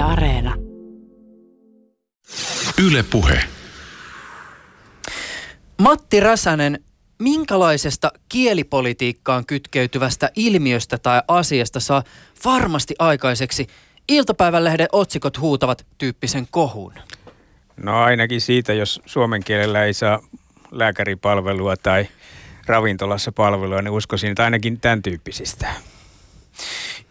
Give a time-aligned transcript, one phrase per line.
[0.00, 0.54] Yle Areena.
[2.86, 3.44] Yle Puhe.
[5.78, 6.84] Matti Räsänen,
[7.18, 12.02] minkälaisesta kielipolitiikkaan kytkeytyvästä ilmiöstä tai asiasta saa
[12.44, 13.66] varmasti aikaiseksi
[14.08, 16.94] iltapäivälehden otsikot huutavat tyyppisen kohun?
[17.76, 20.20] No ainakin siitä, jos suomen kielellä ei saa
[20.70, 22.08] lääkäripalvelua tai
[22.66, 25.66] ravintolassa palvelua, niin uskoisin, että ainakin tämän tyyppisistä.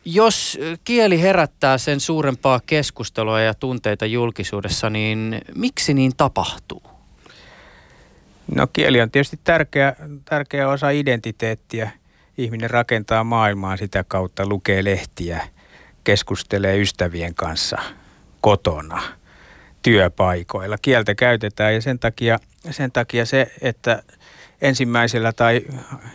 [0.05, 6.84] Jos kieli herättää sen suurempaa keskustelua ja tunteita julkisuudessa, niin miksi niin tapahtuu?
[8.55, 11.91] No kieli on tietysti tärkeä, tärkeä osa identiteettiä.
[12.38, 15.48] Ihminen rakentaa maailmaa sitä kautta, lukee lehtiä,
[16.03, 17.77] keskustelee ystävien kanssa
[18.41, 19.02] kotona,
[19.81, 20.77] työpaikoilla.
[20.81, 22.39] Kieltä käytetään ja sen takia,
[22.72, 24.03] sen takia se, että
[24.62, 25.62] ensimmäisellä tai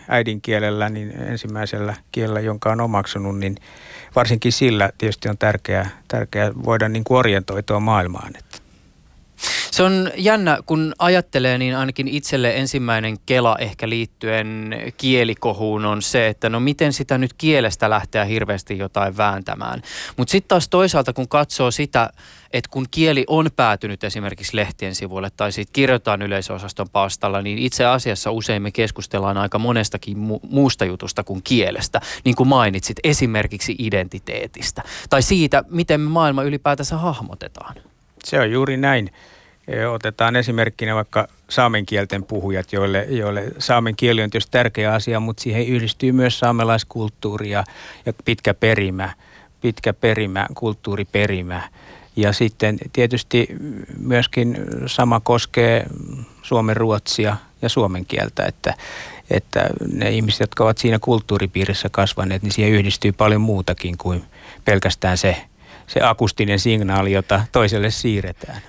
[0.07, 3.55] äidinkielellä, niin ensimmäisellä kielellä, jonka on omaksunut, niin
[4.15, 8.35] varsinkin sillä tietysti on tärkeää, tärkeää voida niin kuin orientoitua maailmaan.
[8.35, 8.64] Että.
[9.75, 16.27] Se on jännä, kun ajattelee, niin ainakin itselle ensimmäinen kela ehkä liittyen kielikohuun on se,
[16.27, 19.81] että no miten sitä nyt kielestä lähteä hirveästi jotain vääntämään.
[20.17, 22.09] Mutta sitten taas toisaalta, kun katsoo sitä,
[22.53, 27.85] että kun kieli on päätynyt esimerkiksi lehtien sivuille tai siitä kirjoitetaan yleisosaston pastalla, niin itse
[27.85, 33.75] asiassa usein me keskustellaan aika monestakin mu- muusta jutusta kuin kielestä, niin kuin mainitsit, esimerkiksi
[33.79, 37.75] identiteetistä tai siitä, miten me maailma ylipäätänsä hahmotetaan.
[38.23, 39.11] Se on juuri näin.
[39.93, 45.43] Otetaan esimerkkinä vaikka saamen kielten puhujat, joille, joille saamen kieli on tietysti tärkeä asia, mutta
[45.43, 47.63] siihen yhdistyy myös saamelaiskulttuuri ja,
[48.05, 49.13] ja pitkä perimä,
[49.61, 51.69] pitkä perimä, kulttuuriperimä.
[52.15, 53.47] Ja sitten tietysti
[53.99, 55.85] myöskin sama koskee
[56.41, 58.73] suomen ruotsia ja suomen kieltä, että,
[59.29, 64.23] että ne ihmiset, jotka ovat siinä kulttuuripiirissä kasvaneet, niin siihen yhdistyy paljon muutakin kuin
[64.65, 65.45] pelkästään se
[65.87, 68.61] se akustinen signaali, jota toiselle siirretään.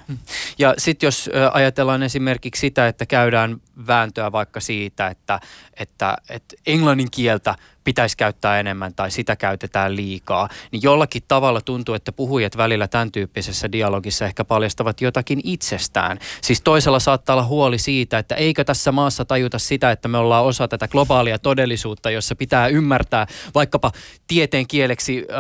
[0.59, 5.41] Ja sitten jos ajatellaan esimerkiksi sitä, että käydään vääntöä vaikka siitä, että,
[5.77, 7.55] että, että englannin kieltä
[7.87, 13.13] pitäisi käyttää enemmän tai sitä käytetään liikaa, niin jollakin tavalla tuntuu, että puhujat välillä tämän
[13.13, 16.19] tyyppisessä dialogissa ehkä paljastavat jotakin itsestään.
[16.43, 20.45] Siis toisella saattaa olla huoli siitä, että eikö tässä maassa tajuta sitä, että me ollaan
[20.45, 23.93] osa tätä globaalia todellisuutta, jossa pitää ymmärtää vaikkapa
[24.27, 25.37] tieteen kieleksi äh,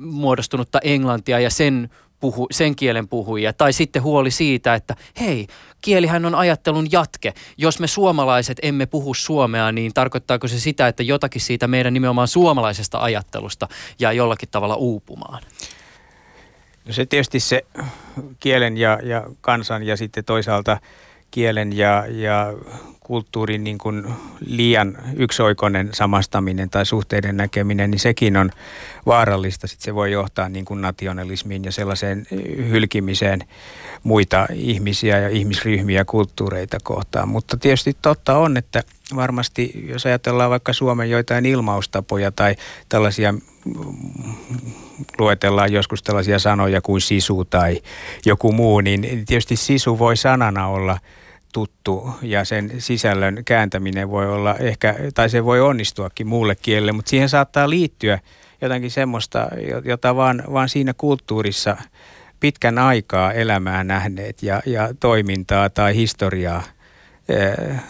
[0.00, 1.90] muodostunutta englantia ja sen
[2.22, 3.52] puhu, sen kielen puhujia.
[3.52, 5.46] Tai sitten huoli siitä, että hei,
[5.82, 7.34] kielihän on ajattelun jatke.
[7.56, 12.28] Jos me suomalaiset emme puhu suomea, niin tarkoittaako se sitä, että jotakin siitä meidän nimenomaan
[12.28, 13.68] suomalaisesta ajattelusta
[13.98, 15.42] jää jollakin tavalla uupumaan?
[16.86, 17.62] No se tietysti se
[18.40, 20.80] kielen ja, ja kansan ja sitten toisaalta
[21.30, 22.52] kielen ja, ja
[23.12, 24.04] kulttuurin niin kuin
[24.46, 28.50] liian yksioikoinen samastaminen tai suhteiden näkeminen, niin sekin on
[29.06, 29.66] vaarallista.
[29.66, 32.26] Sitten se voi johtaa niin kuin nationalismiin ja sellaiseen
[32.70, 33.40] hylkimiseen
[34.02, 37.28] muita ihmisiä ja ihmisryhmiä kulttuureita kohtaan.
[37.28, 38.82] Mutta tietysti totta on, että
[39.16, 42.56] varmasti jos ajatellaan vaikka Suomen joitain ilmaustapoja tai
[42.88, 43.34] tällaisia
[45.18, 47.82] luetellaan joskus tällaisia sanoja kuin sisu tai
[48.26, 50.98] joku muu, niin tietysti sisu voi sanana olla–
[51.52, 57.10] tuttu ja sen sisällön kääntäminen voi olla ehkä, tai se voi onnistuakin muulle kielelle, mutta
[57.10, 58.18] siihen saattaa liittyä
[58.60, 59.48] jotakin semmoista,
[59.84, 61.76] jota vaan, vaan siinä kulttuurissa
[62.40, 66.62] pitkän aikaa elämää nähneet ja, ja toimintaa tai historiaa–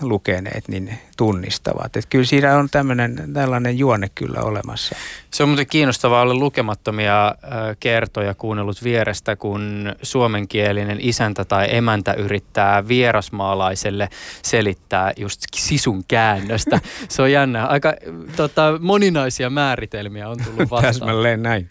[0.01, 1.97] lukeneet, niin tunnistavat.
[1.97, 4.97] Että kyllä siinä on tämmöinen, tällainen juonne kyllä olemassa.
[5.31, 7.35] Se on muuten kiinnostavaa olla lukemattomia
[7.81, 14.09] kertoja kuunnellut vierestä, kun suomenkielinen isäntä tai emäntä yrittää vierasmaalaiselle
[14.43, 16.81] selittää just sisun käännöstä.
[17.09, 17.67] Se on jännä.
[17.67, 17.95] Aika
[18.37, 20.83] tota, moninaisia määritelmiä on tullut vastaan.
[20.83, 21.71] Täsmälleen näin.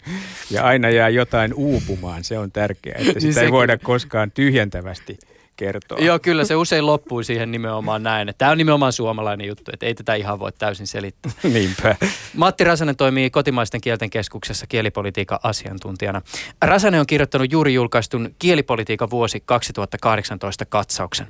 [0.50, 5.18] Ja aina jää jotain uupumaan, se on tärkeää, että sitä niin ei voida koskaan tyhjentävästi
[5.56, 5.98] kertoa.
[5.98, 8.34] Joo, kyllä se usein loppui siihen nimenomaan näin.
[8.38, 11.32] Tämä on nimenomaan suomalainen juttu, että ei tätä ihan voi täysin selittää.
[11.52, 11.96] Niinpä.
[12.36, 16.22] Matti Räsänen toimii kotimaisten kielten keskuksessa kielipolitiikan asiantuntijana.
[16.62, 21.26] Räsänen on kirjoittanut juuri julkaistun Kielipolitiikan vuosi 2018 katsauksen.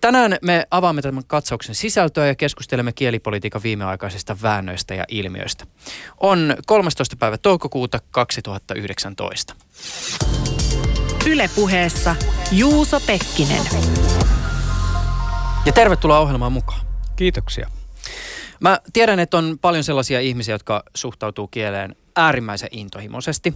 [0.00, 5.64] Tänään me avaamme tämän katsauksen sisältöä ja keskustelemme kielipolitiikan viimeaikaisista väännöistä ja ilmiöistä.
[6.20, 7.16] On 13.
[7.16, 9.54] päivä toukokuuta 2019.
[11.26, 12.16] Ylepuheessa
[12.52, 13.62] Juuso Pekkinen.
[15.66, 16.80] Ja tervetuloa ohjelmaan mukaan.
[17.16, 17.70] Kiitoksia.
[18.60, 23.54] Mä tiedän, että on paljon sellaisia ihmisiä, jotka suhtautuu kieleen äärimmäisen intohimoisesti.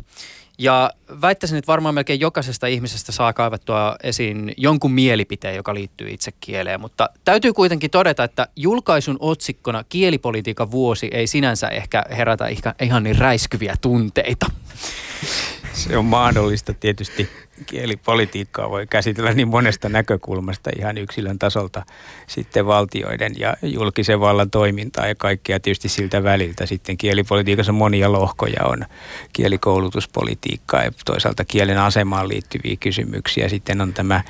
[0.59, 0.91] Ja
[1.21, 6.81] väittäisin, että varmaan melkein jokaisesta ihmisestä saa kaivattua esiin jonkun mielipiteen, joka liittyy itse kieleen.
[6.81, 12.47] Mutta täytyy kuitenkin todeta, että julkaisun otsikkona kielipolitiikan vuosi ei sinänsä ehkä herätä
[12.81, 14.47] ihan niin räiskyviä tunteita.
[15.77, 17.29] Se on mahdollista tietysti.
[17.67, 21.83] Kielipolitiikkaa voi käsitellä niin monesta näkökulmasta ihan yksilön tasolta
[22.27, 26.67] sitten valtioiden ja julkisen vallan toimintaa ja kaikkea tietysti siltä väliltä.
[26.67, 28.85] Sitten kielipolitiikassa monia lohkoja on
[29.33, 33.49] kielikoulutuspolitiikkaa ja toisaalta kielen asemaan liittyviä kysymyksiä.
[33.49, 34.23] Sitten on tämä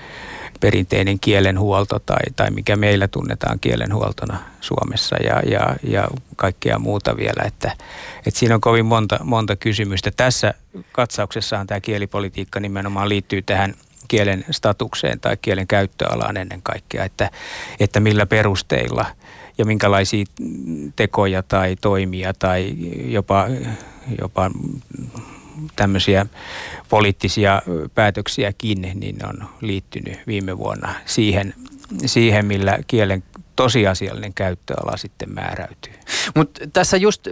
[0.61, 7.43] perinteinen kielenhuolto tai, tai mikä meillä tunnetaan kielenhuoltona Suomessa ja, ja, ja kaikkea muuta vielä.
[7.47, 7.73] Että,
[8.27, 10.11] että siinä on kovin monta, monta kysymystä.
[10.17, 10.55] Tässä
[10.93, 13.75] katsauksessahan tämä kielipolitiikka nimenomaan liittyy tähän
[14.09, 17.31] kielen statukseen tai kielen käyttöalaan ennen kaikkea, että,
[17.81, 19.07] että millä perusteilla
[19.59, 20.25] ja minkälaisia
[20.97, 22.75] tekoja tai toimia tai
[23.05, 23.47] jopa,
[24.21, 24.51] jopa
[25.77, 26.27] tämmöisiä
[26.89, 27.63] poliittisia
[27.95, 31.55] päätöksiäkin, niin on liittynyt viime vuonna siihen,
[32.07, 33.23] siihen millä kielen
[33.57, 35.93] tosiasiallinen käyttöala sitten määräytyy.
[36.35, 37.29] Mutta tässä just,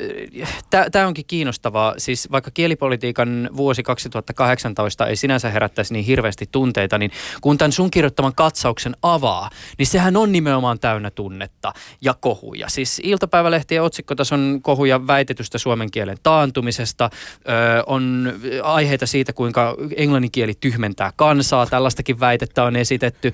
[0.93, 7.11] tämä onkin kiinnostavaa, siis vaikka kielipolitiikan vuosi 2018 ei sinänsä herättäisi niin hirveästi tunteita, niin
[7.41, 12.69] kun tämän sun kirjoittaman katsauksen avaa, niin sehän on nimenomaan täynnä tunnetta ja kohuja.
[12.69, 18.33] Siis iltapäivälehtien otsikkotason kohuja väitetystä suomen kielen taantumisesta, ö, on
[18.63, 23.33] aiheita siitä, kuinka englannin kieli tyhmentää kansaa, tällaistakin väitettä on esitetty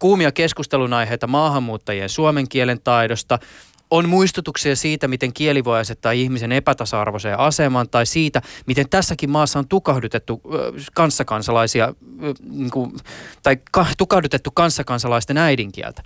[0.00, 3.38] kuumia keskustelun aiheita maahanmuuttajien suomen kielen taidosta,
[3.90, 9.58] on muistutuksia siitä, miten kieli voi asettaa ihmisen epätasa-arvoiseen asemaan tai siitä, miten tässäkin maassa
[9.58, 10.42] on tukahdutettu
[10.94, 11.94] kanssakansalaisia
[12.50, 12.70] niin
[13.42, 13.56] tai
[13.98, 16.02] tukahdutettu kanssakansalaisten äidinkieltä.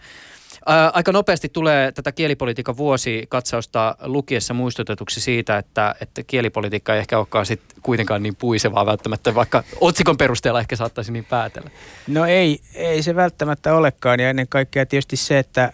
[0.67, 7.19] Ää, aika nopeasti tulee tätä kielipolitiikan vuosikatsausta lukiessa muistutetuksi siitä, että, että kielipolitiikka ei ehkä
[7.19, 11.71] olekaan sit kuitenkaan niin puisevaa välttämättä, vaikka otsikon perusteella ehkä saattaisi niin päätellä.
[12.09, 15.73] No ei, ei se välttämättä olekaan ja ennen kaikkea tietysti se, että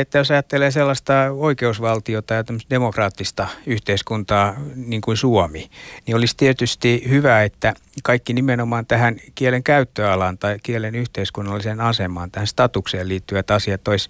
[0.00, 5.70] että jos ajattelee sellaista oikeusvaltiota ja demokraattista yhteiskuntaa niin kuin Suomi,
[6.06, 12.46] niin olisi tietysti hyvä, että kaikki nimenomaan tähän kielen käyttöalaan tai kielen yhteiskunnalliseen asemaan, tähän
[12.46, 14.08] statukseen liittyvät asiat olisi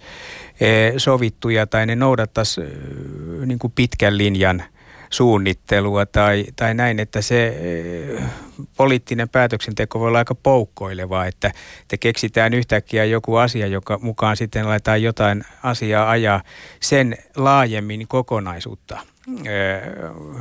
[0.59, 2.67] eh, sovittuja tai ne noudattaisi eh,
[3.45, 4.63] niin kuin pitkän linjan–
[5.09, 8.23] suunnittelua tai, tai näin, että se eh,
[8.77, 11.51] poliittinen päätöksenteko voi olla aika poukkoilevaa, että
[11.87, 16.41] te keksitään yhtäkkiä joku asia, joka mukaan sitten laitetaan jotain asiaa ajaa
[16.79, 19.81] sen laajemmin kokonaisuutta eh,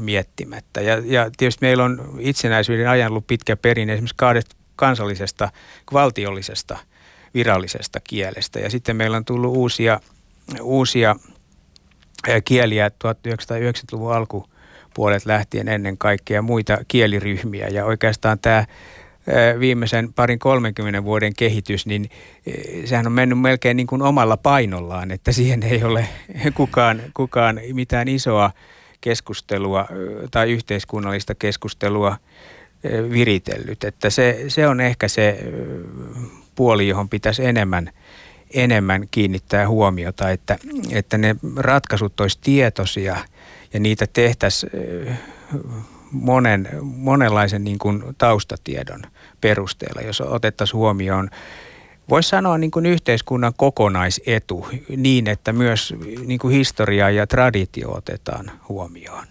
[0.01, 0.81] miettimättä.
[0.81, 5.51] Ja, ja tietysti meillä on itsenäisyyden ajan ollut pitkä perinne esimerkiksi kahdesta kansallisesta,
[5.93, 6.79] valtiollisesta,
[7.35, 8.61] virallisesta kielestä.
[8.61, 10.01] Ja sitten meillä on tullut uusia,
[10.61, 11.17] uusia
[12.29, 14.47] eh, kieliä 1990-luvun alku
[14.97, 17.69] puolet lähtien ennen kaikkea muita kieliryhmiä.
[17.69, 18.65] Ja oikeastaan tämä
[19.61, 22.11] viimeisen parin 30 vuoden kehitys, niin
[22.85, 26.09] sehän on mennyt melkein niin kuin omalla painollaan, että siihen ei ole
[26.55, 28.51] kukaan, kukaan mitään isoa
[29.01, 29.87] keskustelua
[30.31, 32.17] tai yhteiskunnallista keskustelua
[33.11, 33.85] viritellyt.
[33.85, 35.39] Että se, se on ehkä se
[36.55, 37.91] puoli, johon pitäisi enemmän,
[38.55, 40.59] enemmän kiinnittää huomiota, että,
[40.93, 43.17] että ne ratkaisut olisi tietoisia–
[43.77, 44.71] ja niitä tehtäisiin
[46.11, 49.03] monen, monenlaisen niin kuin taustatiedon
[49.41, 51.31] perusteella, jos otettaisiin huomioon
[52.09, 55.95] Voisi sanoa niin kuin yhteiskunnan kokonaisetu niin, että myös
[56.27, 59.27] niin kuin historia ja traditio otetaan huomioon.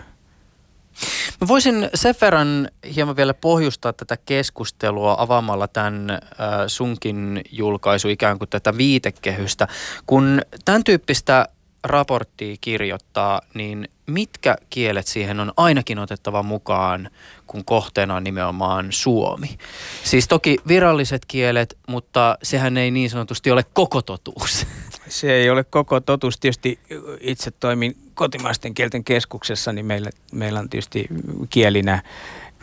[1.41, 6.19] Mä voisin sen verran hieman vielä pohjustaa tätä keskustelua avaamalla tämän
[6.67, 9.67] sunkin julkaisu ikään kuin tätä viitekehystä.
[10.05, 11.47] Kun tämän tyyppistä
[11.83, 17.09] raporttia kirjoittaa, niin mitkä kielet siihen on ainakin otettava mukaan,
[17.47, 19.57] kun kohteena on nimenomaan suomi?
[20.03, 24.65] Siis toki viralliset kielet, mutta sehän ei niin sanotusti ole koko totuus.
[25.07, 26.39] Se ei ole koko totuus.
[26.39, 26.79] Tietysti
[27.19, 31.07] itse toimin kotimaisten kielten keskuksessa, niin meillä, meillä on tietysti
[31.49, 32.03] kielinä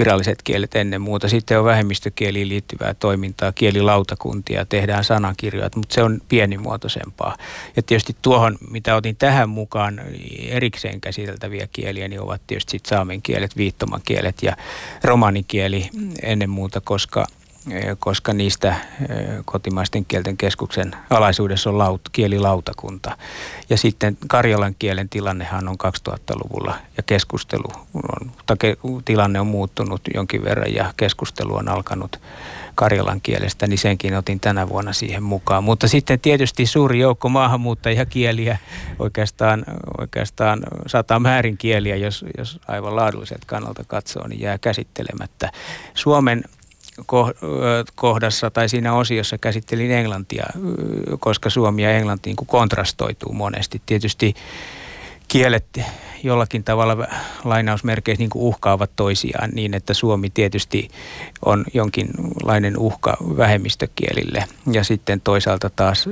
[0.03, 1.29] viralliset kielet ennen muuta.
[1.29, 7.37] Sitten on vähemmistökieliin liittyvää toimintaa, kielilautakuntia, tehdään sanakirjoja, mutta se on pienimuotoisempaa.
[7.77, 10.01] Ja tietysti tuohon, mitä otin tähän mukaan
[10.49, 14.57] erikseen käsiteltäviä kieliä, niin ovat tietysti sit saamen kielet, viittomakielet ja
[15.05, 15.91] romanikieli
[16.23, 17.27] ennen muuta, koska–
[17.99, 18.77] koska niistä
[19.45, 23.17] kotimaisten kielten keskuksen alaisuudessa on laut, kielilautakunta.
[23.71, 28.33] Ja sitten Karjalan kielen tilannehan on 2000-luvulla ja keskustelu on,
[29.05, 32.21] tilanne on muuttunut jonkin verran ja keskustelu on alkanut
[32.75, 35.65] Karjalan kielestä, niin senkin otin tänä vuonna siihen mukaan.
[35.65, 38.59] Mutta sitten tietysti suuri joukko maahanmuuttajakieliä,
[38.99, 39.65] oikeastaan,
[39.99, 45.53] oikeastaan sata määrin kieliä, jos, jos aivan laadulliset kannalta katsoo, niin jää käsittelemättä.
[45.95, 46.45] Suomen
[47.95, 50.47] kohdassa tai siinä osiossa käsittelin englantia,
[51.21, 53.83] koska suomi ja englanti niin kontrastoituu monesti.
[53.87, 54.35] Tietysti
[55.29, 55.81] kielet
[56.23, 57.07] jollakin tavalla
[57.45, 60.89] lainausmerkeissä niin uhkaavat toisiaan niin, että Suomi tietysti
[61.45, 66.09] on jonkinlainen uhka vähemmistökielille ja sitten toisaalta taas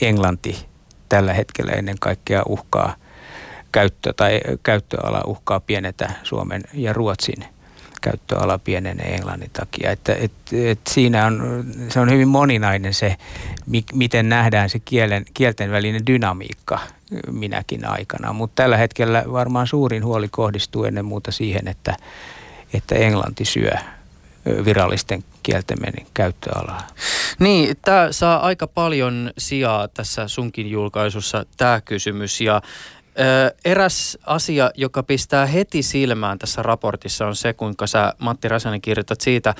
[0.00, 0.66] Englanti
[1.08, 2.94] tällä hetkellä ennen kaikkea uhkaa
[3.72, 7.44] käyttö tai käyttöala uhkaa pienetä Suomen ja Ruotsin–
[8.00, 9.90] käyttöala pienenee englannin takia.
[9.90, 13.16] Että, et, et siinä on, se on hyvin moninainen se,
[13.66, 16.78] mi, miten nähdään se kielen, kielten välinen dynamiikka
[17.30, 18.32] minäkin aikana.
[18.32, 21.96] Mutta tällä hetkellä varmaan suurin huoli kohdistuu ennen muuta siihen, että,
[22.72, 23.72] että englanti syö
[24.64, 25.78] virallisten kielten
[26.14, 26.86] käyttöalaa.
[27.38, 32.40] Niin, tämä saa aika paljon sijaa tässä sunkin julkaisussa, tämä kysymys.
[32.40, 32.62] Ja
[33.64, 39.20] Eräs asia, joka pistää heti silmään tässä raportissa on se, kuinka sä Matti Räsänen kirjoitat
[39.20, 39.54] siitä,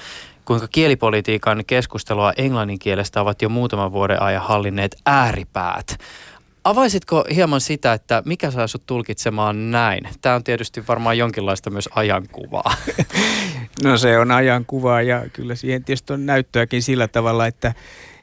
[0.45, 5.99] kuinka kielipolitiikan keskustelua englannin kielestä ovat jo muutaman vuoden ajan hallinneet ääripäät.
[6.65, 10.09] Avaisitko hieman sitä, että mikä saa sut tulkitsemaan näin?
[10.21, 12.75] Tämä on tietysti varmaan jonkinlaista myös ajankuvaa.
[13.83, 17.75] No se on ajankuvaa ja kyllä siihen tietysti on näyttöäkin sillä tavalla, että,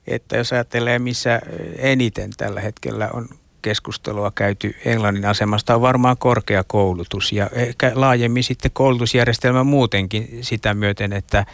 [0.07, 1.41] että jos ajattelee missä
[1.77, 3.27] eniten tällä hetkellä on
[3.65, 11.13] keskustelua käyty Englannin asemasta on varmaan korkeakoulutus ja ehkä laajemmin sitten koulutusjärjestelmä muutenkin sitä myöten,
[11.13, 11.45] että,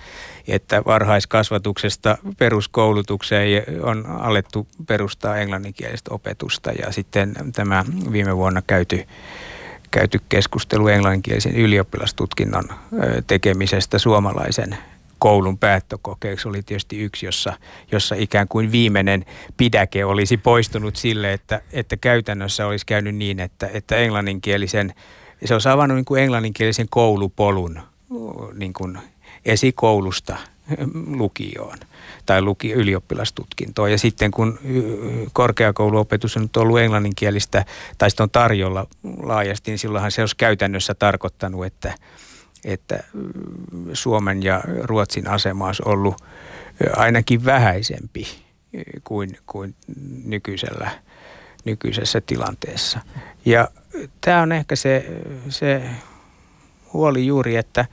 [0.47, 9.07] että varhaiskasvatuksesta peruskoulutukseen on alettu perustaa englanninkielistä opetusta ja sitten tämä viime vuonna käyty
[9.91, 12.65] käyty keskustelu englanninkielisen ylioppilastutkinnon
[13.27, 14.77] tekemisestä suomalaisen
[15.21, 17.53] koulun päättökokeeksi oli tietysti yksi, jossa,
[17.91, 19.25] jossa ikään kuin viimeinen
[19.57, 24.93] pidäke olisi poistunut sille, että, että käytännössä olisi käynyt niin, että, että englanninkielisen,
[25.45, 27.79] se on avannut niin kuin englanninkielisen koulupolun
[28.53, 28.99] niin kuin
[29.45, 30.37] esikoulusta
[31.07, 31.77] lukioon
[32.25, 33.91] tai luki, ylioppilastutkintoon.
[33.91, 34.59] Ja sitten kun
[35.33, 37.65] korkeakouluopetus on nyt ollut englanninkielistä
[37.97, 38.87] tai sitten on tarjolla
[39.23, 41.93] laajasti, niin silloinhan se olisi käytännössä tarkoittanut, että,
[42.65, 46.15] että mm, Suomen ja Ruotsin asema olisi ollut
[46.95, 48.27] ainakin vähäisempi
[49.03, 49.75] kuin, kuin
[50.25, 50.91] nykyisellä,
[51.65, 52.99] nykyisessä tilanteessa.
[53.45, 53.67] Ja
[54.21, 55.81] tämä on ehkä se, se
[56.93, 57.85] huoli juuri, että,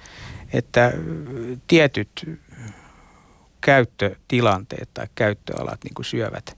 [0.53, 0.93] että
[1.67, 2.39] tietyt
[3.61, 6.57] käyttötilanteet tai käyttöalat niin kuin syövät,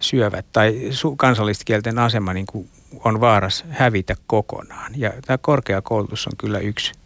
[0.00, 2.70] syövät tai kansalliskielten asema niin kuin
[3.04, 4.92] on vaaras hävitä kokonaan.
[4.96, 6.92] Ja tämä korkeakoulutus on kyllä yksi–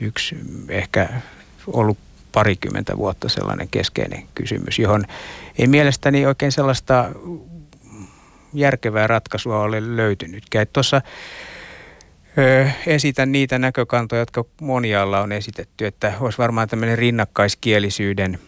[0.00, 0.36] yksi
[0.68, 1.08] ehkä
[1.66, 1.98] ollut
[2.32, 5.04] parikymmentä vuotta sellainen keskeinen kysymys, johon
[5.58, 7.10] ei mielestäni oikein sellaista
[8.54, 10.66] järkevää ratkaisua ole löytynytkään.
[10.72, 11.02] Tuossa
[12.86, 18.38] esitän niitä näkökantoja, jotka monialla on esitetty, että olisi varmaan tämmöinen rinnakkaiskielisyyden,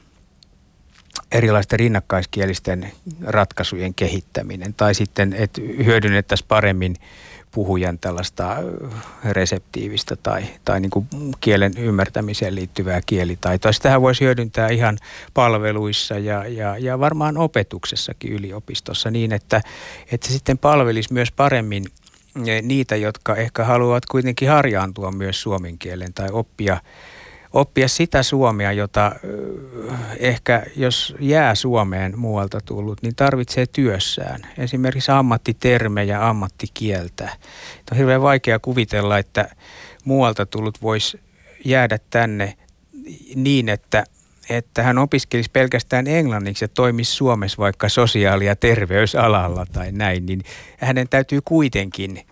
[1.33, 2.93] erilaisten rinnakkaiskielisten
[3.27, 6.97] ratkaisujen kehittäminen, tai sitten, että hyödynnettäisiin paremmin
[7.53, 8.57] puhujan tällaista
[9.25, 11.07] reseptiivistä tai, tai niin kuin
[11.41, 13.73] kielen ymmärtämiseen liittyvää kielitaitoa.
[13.73, 14.99] Sitähän voisi hyödyntää ihan
[15.35, 19.61] palveluissa ja, ja, ja varmaan opetuksessakin yliopistossa niin, että,
[20.13, 21.85] että se sitten palvelisi myös paremmin
[22.63, 26.81] niitä, jotka ehkä haluavat kuitenkin harjaantua myös suomen kielen tai oppia
[27.53, 29.13] oppia sitä suomea, jota
[30.19, 34.41] ehkä jos jää Suomeen muualta tullut, niin tarvitsee työssään.
[34.59, 37.29] Esimerkiksi ammattitermejä, ammattikieltä.
[37.93, 39.49] On hirveän vaikea kuvitella, että
[40.05, 41.21] muualta tullut voisi
[41.65, 42.57] jäädä tänne
[43.35, 44.05] niin, että
[44.51, 50.43] että hän opiskelisi pelkästään englanniksi ja toimisi Suomessa vaikka sosiaali- ja terveysalalla tai näin, niin
[50.79, 52.27] hänen täytyy kuitenkin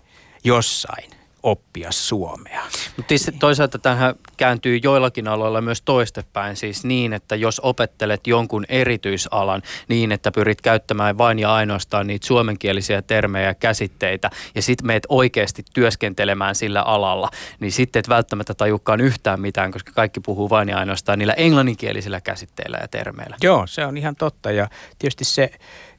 [0.45, 2.63] jossain oppia suomea.
[2.97, 9.63] Mutta toisaalta tähän kääntyy joillakin aloilla myös toistepäin, siis niin, että jos opettelet jonkun erityisalan
[9.89, 15.07] niin, että pyrit käyttämään vain ja ainoastaan niitä suomenkielisiä termejä ja käsitteitä ja sitten meet
[15.09, 17.31] oikeasti työskentelemään sillä alalla,
[17.61, 22.21] niin sitten et välttämättä tajukaan yhtään mitään, koska kaikki puhuu vain ja ainoastaan niillä englanninkielisillä
[22.21, 23.37] käsitteillä ja termeillä.
[23.43, 24.69] Joo, se on ihan totta ja
[24.99, 25.51] tietysti se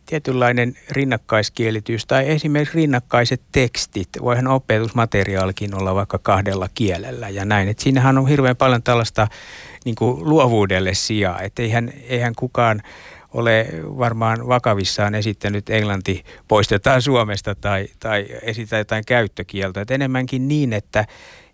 [0.06, 4.10] tietynlainen rinnakkaiskielitys tai esimerkiksi rinnakkaiset tekstit.
[4.22, 7.70] Voihan opetusmateriaalikin olla vaikka kahdella kielellä ja näin.
[7.70, 9.28] Et siinähän on hirveän paljon tällaista
[9.86, 11.42] niin kuin luovuudelle sijaa.
[11.42, 12.82] Että eihän, eihän kukaan
[13.34, 19.82] ole varmaan vakavissaan esittänyt englanti poistetaan Suomesta tai, tai esitetään jotain käyttökieltä.
[19.82, 21.06] Et enemmänkin niin, että,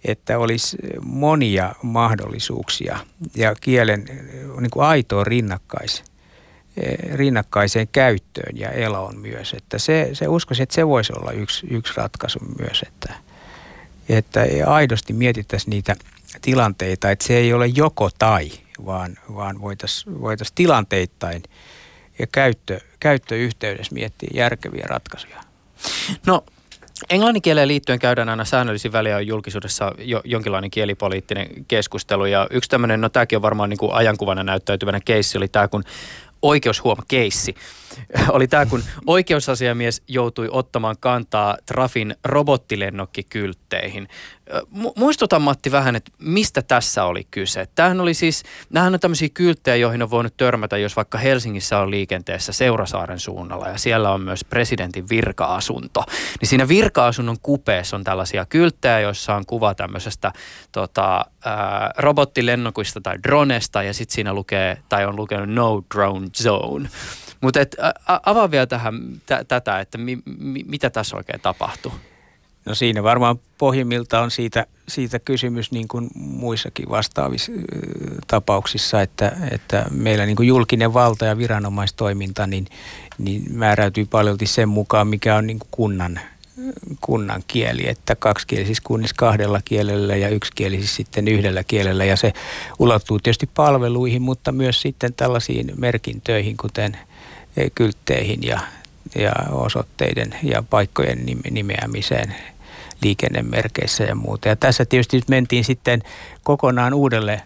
[0.06, 2.98] että olisi monia mahdollisuuksia
[3.36, 4.06] ja kielen
[4.60, 6.04] niin kuin aitoa rinnakkais
[7.13, 9.53] rinnakkaiseen käyttöön ja eloon myös.
[9.53, 13.13] Että se, se uskoisin, että se voisi olla yksi, yksi ratkaisu myös, että,
[14.10, 15.96] että aidosti mietittäisiin niitä
[16.41, 18.51] tilanteita, että se ei ole joko tai,
[18.86, 21.43] vaan, vaan voitaisiin voitais tilanteittain
[22.19, 25.43] ja käyttö, käyttöyhteydessä miettiä järkeviä ratkaisuja.
[26.25, 26.43] No
[27.10, 32.25] Englannin kieleen liittyen käydään aina säännöllisin väliä julkisuudessa jo, jonkinlainen kielipoliittinen keskustelu.
[32.25, 35.84] Ja yksi tämmöinen, no tämäkin on varmaan niin kuin ajankuvana näyttäytyvänä keissi, oli tämä, kun
[36.41, 37.56] oikeushuoma keissi
[38.30, 44.08] oli tämä, kun oikeusasiamies joutui ottamaan kantaa Trafin robottilennokkikyltteihin.
[44.96, 47.68] Muistutan Matti vähän, että mistä tässä oli kyse.
[47.75, 51.92] Tämähän oli siis, nämähän on tämmöisiä kylttejä, joihin on voinut törmätä, jos vaikka Helsingissä on
[51.92, 56.04] liikenteessä Seurasaaren suunnalla ja siellä on myös presidentin virka-asunto.
[56.42, 60.32] Niin siinä virka-asunnon kupeessa on tällaisia kylttejä, joissa on kuva tämmöisestä
[60.72, 66.89] tota, ää, robottilennokuista tai dronesta ja sitten siinä lukee, tai on lukenut no drone zone.
[67.41, 67.60] Mutta
[68.25, 71.94] avaa vielä tähän t- tätä, että mi, mi, mitä tässä oikein tapahtuu.
[72.65, 77.51] No siinä varmaan pohjimmilta on siitä, siitä kysymys niin kuin muissakin vastaavissa
[78.27, 82.67] tapauksissa, että, että meillä niin kuin julkinen valta ja viranomaistoiminta niin,
[83.17, 86.20] niin määräytyy paljolti sen mukaan, mikä on niin kuin kunnan,
[87.01, 92.34] kunnan kieli, että kaksikielisissä kunnissa kahdella kielellä ja yksikielisissä sitten yhdellä kielellä ja se
[92.79, 96.98] ulottuu tietysti palveluihin, mutta myös sitten tällaisiin merkintöihin, kuten
[97.76, 98.60] kyltteihin ja,
[99.16, 102.36] ja osoitteiden ja paikkojen nimeämiseen
[103.02, 104.48] liikennemerkeissä ja muuta.
[104.48, 106.04] Ja tässä tietysti mentiin sitten
[106.44, 107.44] kokonaan uudelle eh,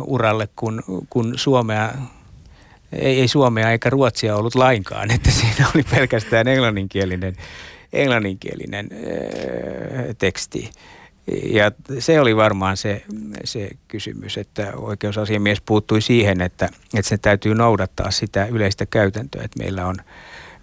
[0.00, 1.92] uralle, kun, kun Suomea,
[2.92, 7.36] ei, ei Suomea eikä Ruotsia ollut lainkaan, että siinä oli pelkästään englanninkielinen,
[7.92, 10.70] englanninkielinen ää, teksti.
[11.26, 13.02] Ja se oli varmaan se,
[13.44, 19.58] se kysymys, että oikeusasiamies puuttui siihen, että, että se täytyy noudattaa sitä yleistä käytäntöä, että
[19.58, 19.96] meillä on,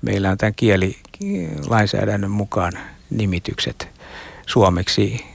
[0.01, 2.73] meillä on tämän kielilainsäädännön mukaan
[3.09, 3.89] nimitykset
[4.45, 5.25] suomeksi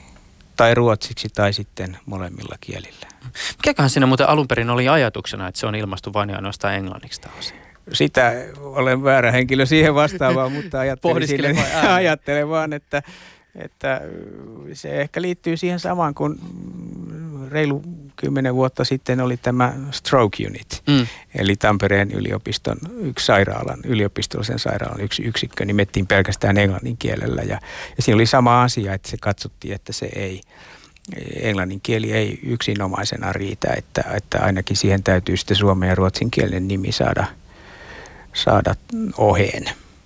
[0.56, 3.06] tai ruotsiksi tai sitten molemmilla kielillä.
[3.56, 7.20] Mikäköhän siinä muuten alun perin oli ajatuksena, että se on ilmastu vain ja ainoastaan englanniksi
[7.20, 7.34] tämä
[7.92, 11.54] Sitä olen väärä henkilö siihen vastaavaan, mutta ajattelin, sille,
[11.94, 13.02] ajattelen vaan, että
[13.56, 14.00] että
[14.72, 16.40] se ehkä liittyy siihen samaan kuin
[17.48, 17.82] reilu
[18.16, 21.06] kymmenen vuotta sitten oli tämä Stroke Unit, mm.
[21.34, 27.42] eli Tampereen yliopiston yksi sairaalan, yliopistollisen sairaalan yksi yksikkö nimettiin pelkästään englannin kielellä.
[27.42, 27.60] Ja,
[27.96, 30.40] ja siinä oli sama asia, että se katsottiin, että se ei,
[31.40, 36.68] englannin kieli ei yksinomaisena riitä, että, että ainakin siihen täytyy sitten suomen ja ruotsin kielen
[36.68, 37.26] nimi saada,
[38.32, 38.74] saada
[39.18, 39.64] oheen.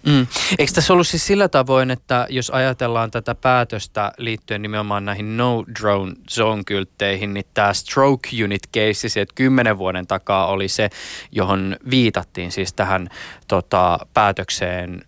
[0.08, 0.26] Mm.
[0.58, 5.64] Eikö tässä ollut siis sillä tavoin, että jos ajatellaan tätä päätöstä liittyen nimenomaan näihin no
[5.80, 10.90] drone zone kyltteihin, niin tämä stroke unit case, se, että kymmenen vuoden takaa oli se,
[11.32, 13.08] johon viitattiin siis tähän
[13.48, 15.02] tota, päätökseen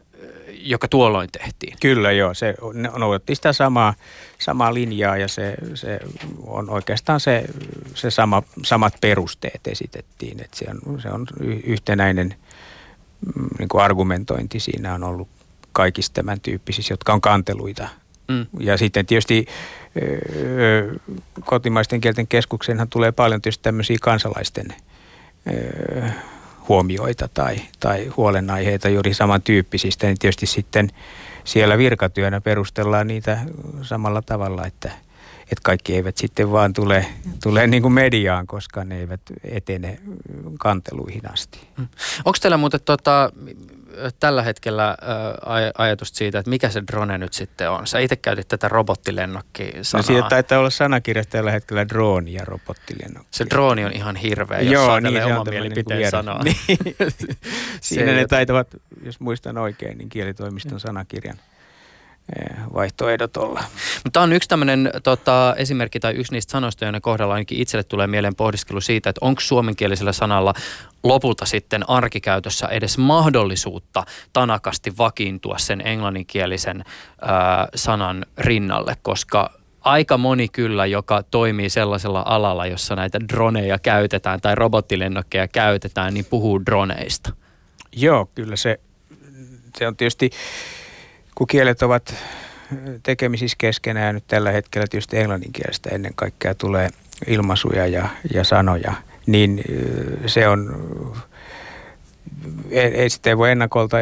[0.62, 1.76] joka tuolloin tehtiin.
[1.80, 2.54] Kyllä joo, se
[2.98, 3.94] noudatti sitä samaa,
[4.38, 5.98] samaa linjaa ja se, se
[6.46, 7.44] on oikeastaan se,
[7.94, 11.26] se sama, samat perusteet esitettiin, että se on, se on
[11.64, 12.34] yhtenäinen–
[13.58, 15.28] niin kuin argumentointi siinä on ollut
[15.72, 17.88] kaikista tämän tyyppisissä, jotka on kanteluita.
[18.28, 18.46] Mm.
[18.60, 19.46] Ja sitten tietysti
[20.02, 20.94] ö,
[21.44, 24.74] kotimaisten kielten keskuksenhan tulee paljon tietysti tämmöisiä kansalaisten
[25.52, 26.08] ö,
[26.68, 30.90] huomioita tai, tai huolenaiheita juuri samantyyppisistä, niin tietysti sitten
[31.44, 33.38] siellä virkatyönä perustellaan niitä
[33.82, 34.92] samalla tavalla, että–
[35.52, 37.06] että kaikki eivät sitten vaan tule,
[37.42, 40.00] tule niin kuin mediaan, koska ne eivät etene
[40.58, 41.60] kanteluihin asti.
[41.78, 41.88] Mm.
[42.24, 43.32] Onko teillä muuten tota,
[44.20, 44.96] tällä hetkellä ää,
[45.78, 47.86] ajatusta siitä, että mikä se drone nyt sitten on?
[47.86, 50.02] Sä itse käytit tätä robottilennokki-sanaa.
[50.02, 53.28] No siitä taitaa olla sanakirjassa tällä hetkellä drone ja robottilennokki.
[53.30, 56.40] Se drone on ihan hirveä, jos Joo, niin, oman mielipiteen niin sanoa.
[56.44, 56.56] Niin.
[57.80, 58.68] Siinä ne taitavat,
[59.02, 61.36] jos muistan oikein, niin kielitoimiston sanakirjan
[62.74, 63.64] vaihtoehdot olla.
[64.04, 68.06] Mutta on yksi tämmöinen tota, esimerkki tai yksi niistä sanoista, joiden kohdalla ainakin itselle tulee
[68.06, 70.54] mieleen pohdiskelu siitä, että onko suomenkielisellä sanalla
[71.02, 76.84] lopulta sitten arkikäytössä edes mahdollisuutta tanakasti vakiintua sen englanninkielisen
[77.22, 84.40] ää, sanan rinnalle, koska aika moni kyllä, joka toimii sellaisella alalla, jossa näitä droneja käytetään
[84.40, 87.32] tai robottilennokkeja käytetään, niin puhuu droneista.
[87.96, 88.80] Joo, kyllä se,
[89.78, 90.30] se on tietysti
[91.34, 92.14] kun kielet ovat
[93.02, 96.90] tekemisissä keskenään nyt tällä hetkellä tietysti englanninkielestä ennen kaikkea tulee
[97.26, 98.92] ilmaisuja ja, ja sanoja,
[99.26, 99.62] niin
[100.26, 100.82] se on,
[102.70, 103.96] ei, ei sitten voi ennakolta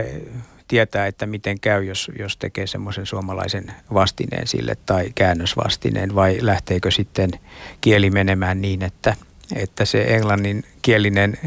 [0.68, 6.90] tietää, että miten käy, jos, jos tekee semmoisen suomalaisen vastineen sille tai käännösvastineen vai lähteekö
[6.90, 7.30] sitten
[7.80, 9.16] kieli menemään niin, että,
[9.56, 11.38] että se englanninkielinen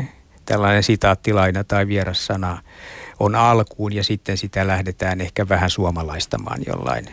[0.45, 2.61] tällainen sitaattilaina tai vierassana
[3.21, 7.09] on alkuun ja sitten sitä lähdetään ehkä vähän suomalaistamaan jollain,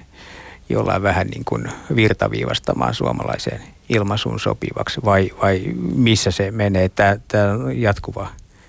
[0.69, 5.63] jollain vähän niin kuin virtaviivastamaan suomalaiseen ilmaisuun sopivaksi vai, vai
[5.95, 6.89] missä se menee.
[6.89, 8.29] Tämä, tämä on jatkuva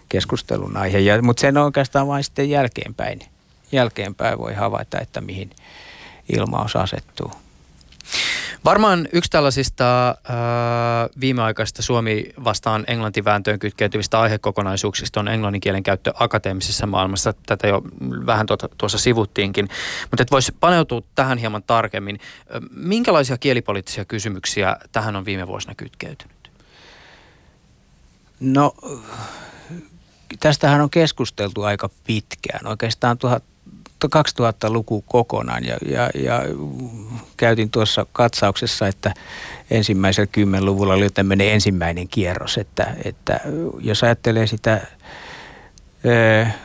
[0.10, 3.20] keskustelun aihe, ja, mutta sen oikeastaan vain sitten jälkeenpäin.
[3.72, 5.50] Jälkeenpäin voi havaita, että mihin,
[6.38, 7.32] ilmaus asettuu.
[8.66, 10.16] Varmaan yksi tällaisista äh,
[11.20, 17.34] viimeaikaisista Suomi vastaan englantivääntöön kytkeytyvistä aihekokonaisuuksista on englannin kielen käyttö akateemisessa maailmassa.
[17.46, 17.82] Tätä jo
[18.26, 19.70] vähän tuota, tuossa sivuttiinkin.
[20.12, 22.20] Mutta että voisi paneutua tähän hieman tarkemmin.
[22.72, 26.52] Minkälaisia kielipoliittisia kysymyksiä tähän on viime vuosina kytkeytynyt?
[28.40, 28.74] No,
[30.40, 32.68] tästähän on keskusteltu aika pitkään.
[32.68, 33.18] Oikeastaan
[34.08, 36.42] 2000-luku kokonaan ja, ja, ja
[37.38, 39.14] käytin tuossa katsauksessa, että
[39.72, 43.40] ensimmäisellä kymmenluvulla oli tämmöinen ensimmäinen kierros, että, että
[43.80, 44.82] jos ajattelee sitä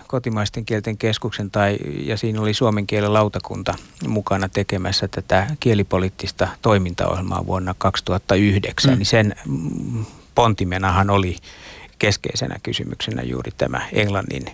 [0.07, 3.75] kotimaisten kielten keskuksen tai, ja siinä oli suomen kielen lautakunta
[4.09, 8.99] mukana tekemässä tätä kielipoliittista toimintaohjelmaa vuonna 2009, mm.
[8.99, 9.35] niin sen
[10.35, 11.37] pontimenahan oli
[11.99, 14.47] keskeisenä kysymyksenä juuri tämä englannin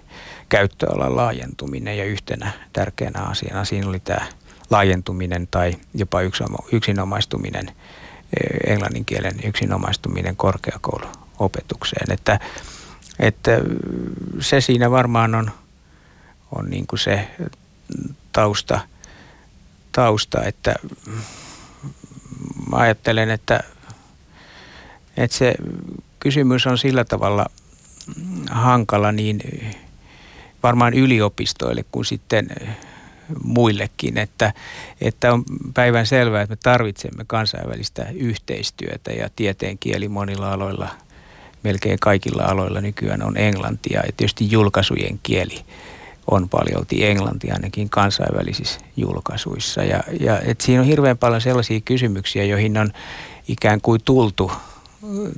[0.50, 4.26] käyttöalan laajentuminen ja yhtenä tärkeänä asiana siinä oli tämä
[4.70, 6.18] laajentuminen tai jopa
[6.72, 12.12] yksinomaistuminen, eh, englannin kielen yksinomaistuminen korkeakouluopetukseen.
[12.12, 12.40] Että,
[13.18, 13.50] että
[14.40, 15.50] se siinä varmaan on,
[16.52, 17.28] on niin kuin se
[18.32, 18.80] tausta,
[19.92, 20.74] tausta, että
[22.70, 23.60] mä ajattelen, että,
[25.16, 25.54] että se
[26.20, 27.46] kysymys on sillä tavalla
[28.50, 29.40] hankala niin
[30.62, 32.48] varmaan yliopistoille kuin sitten
[33.44, 34.52] muillekin, että,
[35.00, 35.44] että on
[35.74, 40.88] päivän selvää, että me tarvitsemme kansainvälistä yhteistyötä ja tieteen kieli monilla aloilla,
[41.62, 45.64] melkein kaikilla aloilla nykyään on englantia ja tietysti julkaisujen kieli
[46.30, 49.84] on paljolti englanti ainakin kansainvälisissä julkaisuissa.
[49.84, 52.92] Ja, ja et siinä on hirveän paljon sellaisia kysymyksiä, joihin on
[53.48, 54.52] ikään kuin tultu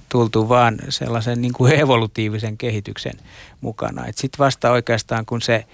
[0.09, 3.15] tultu vaan sellaisen niin kuin evolutiivisen kehityksen
[3.61, 4.05] mukana.
[4.07, 5.65] Sitten vasta oikeastaan kun se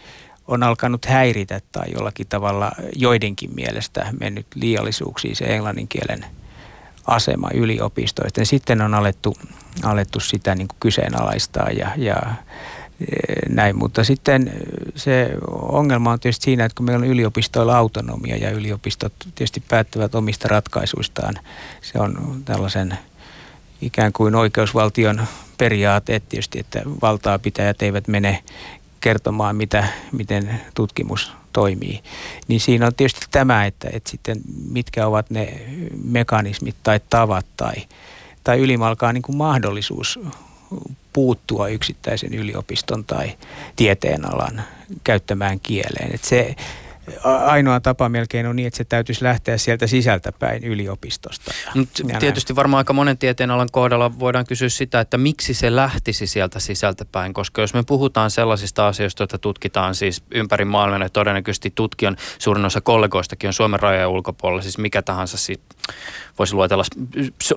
[0.48, 6.24] on alkanut häiritä tai jollakin tavalla joidenkin mielestä mennyt liiallisuuksiin se englannin kielen
[7.06, 9.36] asema yliopistoista, niin sitten on alettu,
[9.82, 12.16] alettu sitä niin kuin kyseenalaistaa ja, ja
[13.00, 13.14] e,
[13.48, 14.52] näin, mutta sitten
[14.94, 20.14] se ongelma on tietysti siinä, että kun meillä on yliopistoilla autonomia ja yliopistot tietysti päättävät
[20.14, 21.34] omista ratkaisuistaan,
[21.82, 22.98] se on tällaisen
[23.82, 25.26] ikään kuin oikeusvaltion
[25.58, 28.42] periaatteet tietysti, että valtaa pitäjät eivät mene
[29.00, 32.02] kertomaan, mitä, miten tutkimus toimii.
[32.48, 35.60] Niin siinä on tietysti tämä, että, että sitten mitkä ovat ne
[36.04, 37.74] mekanismit tai tavat tai,
[38.44, 40.20] tai ylimalkaan niin kuin mahdollisuus
[41.12, 43.36] puuttua yksittäisen yliopiston tai
[43.76, 44.62] tieteenalan
[45.04, 46.14] käyttämään kieleen.
[46.14, 46.56] Että se,
[47.24, 51.54] ainoa tapa melkein on niin, että se täytyisi lähteä sieltä sisältä päin yliopistosta.
[51.74, 52.56] Mut tietysti näin.
[52.56, 57.34] varmaan aika monen tieteenalan kohdalla voidaan kysyä sitä, että miksi se lähtisi sieltä sisältä päin,
[57.34, 62.64] koska jos me puhutaan sellaisista asioista, joita tutkitaan siis ympäri maailman, ja todennäköisesti tutkijan suurin
[62.64, 65.60] osa kollegoistakin on Suomen rajojen ulkopuolella, siis mikä tahansa sit,
[66.38, 66.84] voisi luetella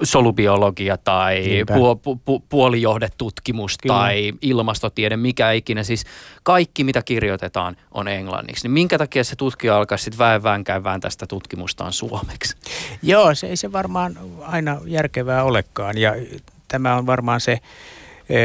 [0.03, 3.95] solubiologia tai pu, pu, pu, puolijohdetutkimus Kyllä.
[3.95, 6.05] tai ilmastotiede, mikä ikinä, siis
[6.43, 8.63] kaikki mitä kirjoitetaan on englanniksi.
[8.63, 10.19] Niin minkä takia se tutkija alkaa sitten
[10.83, 12.57] väen tästä tutkimustaan suomeksi.
[13.03, 16.15] Joo, se ei se varmaan aina järkevää olekaan ja
[16.67, 18.37] tämä on varmaan se e,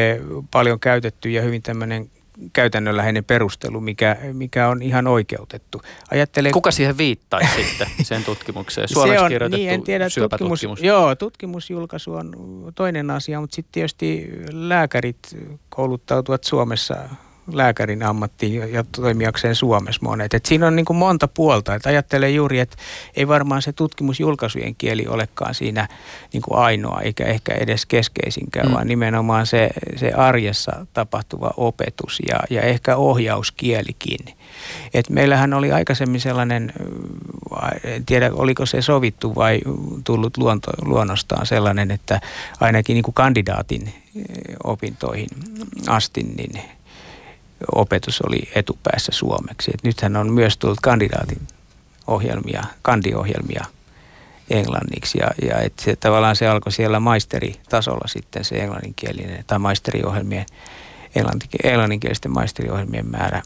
[0.51, 2.11] paljon käytetty ja hyvin tämmöinen
[2.53, 5.83] käytännönläheinen perustelu, mikä, mikä on ihan oikeutettu.
[6.11, 8.89] Ajattelen, Kuka siihen viittaisi sitten sen tutkimukseen?
[8.89, 10.07] Suomeksi se on, kirjoitettu niin, en tiedä,
[10.39, 12.33] tutkimus, Joo, tutkimusjulkaisu on
[12.75, 15.19] toinen asia, mutta sitten tietysti lääkärit
[15.69, 16.97] kouluttautuvat Suomessa
[17.53, 20.35] lääkärin ammattiin ja toimijakseen Suomessa monet.
[20.35, 21.75] Et siinä on niin kuin monta puolta.
[21.75, 22.77] Et ajattelen juuri, että
[23.17, 25.89] ei varmaan se tutkimusjulkaisujen kieli olekaan siinä
[26.33, 28.75] niin kuin ainoa eikä ehkä edes keskeisinkään, mm.
[28.75, 34.19] vaan nimenomaan se, se arjessa tapahtuva opetus ja, ja ehkä ohjauskielikin.
[34.95, 36.73] Et meillähän oli aikaisemmin sellainen,
[37.85, 39.61] en tiedä oliko se sovittu vai
[40.05, 42.21] tullut luonto, luonnostaan sellainen, että
[42.61, 43.95] ainakin niin kuin kandidaatin
[44.65, 45.29] opintoihin
[45.87, 46.63] asti, niin
[47.75, 49.71] opetus oli etupäässä suomeksi.
[49.75, 51.41] Et nythän on myös tullut kandidaatin
[52.07, 53.65] ohjelmia, kandiohjelmia
[54.51, 60.47] englanniksi ja, ja et se, tavallaan se alkoi siellä maisteritasolla sitten se englanninkielinen tai maisteriohjelmien,
[61.65, 63.43] englanninkielisten maisteriohjelmien määrä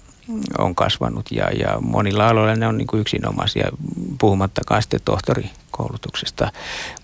[0.59, 3.69] on kasvanut ja, ja monilla aloilla ne on niin kuin yksinomaisia,
[4.21, 6.53] puhumattakaan sitten tohtorikoulutuksesta.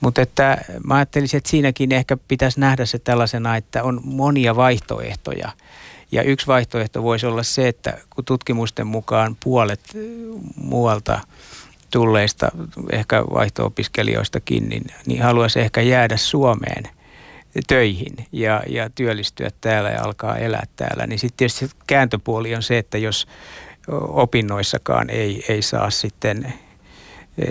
[0.00, 5.52] Mutta että mä ajattelisin, että siinäkin ehkä pitäisi nähdä se tällaisena, että on monia vaihtoehtoja–
[6.12, 9.80] ja yksi vaihtoehto voisi olla se, että kun tutkimusten mukaan puolet
[10.56, 11.20] muualta
[11.90, 12.48] tulleista,
[12.92, 16.84] ehkä vaihto-opiskelijoistakin, niin, niin haluaisi ehkä jäädä Suomeen
[17.66, 21.06] töihin ja, ja työllistyä täällä ja alkaa elää täällä.
[21.06, 23.26] Niin sitten tietysti kääntöpuoli on se, että jos
[24.08, 26.52] opinnoissakaan ei, ei saa sitten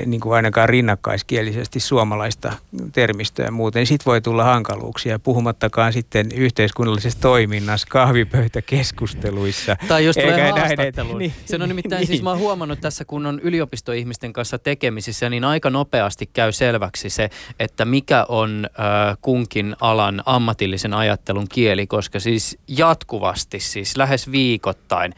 [0.06, 2.54] niin kuin ainakaan rinnakkaiskielisesti suomalaista
[2.94, 9.78] termistöä muuten, niin sitten voi tulla hankaluuksia, puhumattakaan sitten yhteiskunnallisessa toiminnassa, kahvipöytäkeskusteluissa.
[9.88, 11.18] Tai jos tulee haastatteluun.
[11.18, 12.18] Niin, Sen on nimittäin siis niin.
[12.18, 17.10] siis, mä oon huomannut tässä, kun on yliopistoihmisten kanssa tekemisissä, niin aika nopeasti käy selväksi
[17.10, 24.32] se, että mikä on äh, kunkin alan ammatillisen ajattelun kieli, koska siis jatkuvasti, siis lähes
[24.32, 25.14] viikoittain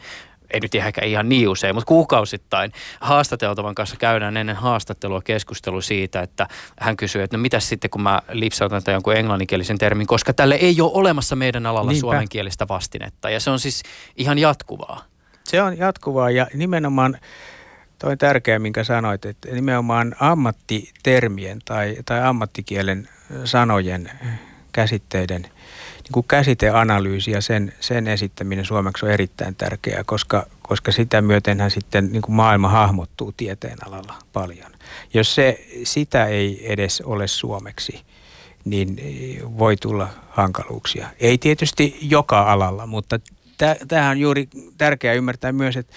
[0.50, 6.20] ei nyt ehkä ihan niin usein, mutta kuukausittain haastateltavan kanssa käydään ennen haastattelua keskustelu siitä,
[6.20, 6.46] että
[6.80, 10.54] hän kysyy, että no mitäs sitten kun mä lipsautan tämän jonkun englanninkielisen termin, koska tälle
[10.54, 12.00] ei ole olemassa meidän alalla Niinpä.
[12.00, 13.82] suomenkielistä vastinetta ja se on siis
[14.16, 15.04] ihan jatkuvaa.
[15.44, 17.18] Se on jatkuvaa ja nimenomaan
[17.98, 23.08] toi on tärkeä, minkä sanoit, että nimenomaan ammattitermien tai, tai ammattikielen
[23.44, 24.10] sanojen
[24.72, 25.46] käsitteiden–
[26.08, 31.70] niin kuin käsiteanalyysi ja sen, sen esittäminen suomeksi on erittäin tärkeää, koska, koska sitä myötenhän
[31.70, 34.72] sitten niin kuin maailma hahmottuu tieteen alalla paljon.
[35.14, 38.00] Jos se, sitä ei edes ole suomeksi,
[38.64, 38.96] niin
[39.58, 41.08] voi tulla hankaluuksia.
[41.20, 43.20] Ei tietysti joka alalla, mutta
[43.88, 45.94] tämähän on juuri tärkeää ymmärtää myös, että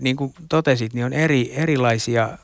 [0.00, 2.38] niin kuin totesit, niin on eri, erilaisia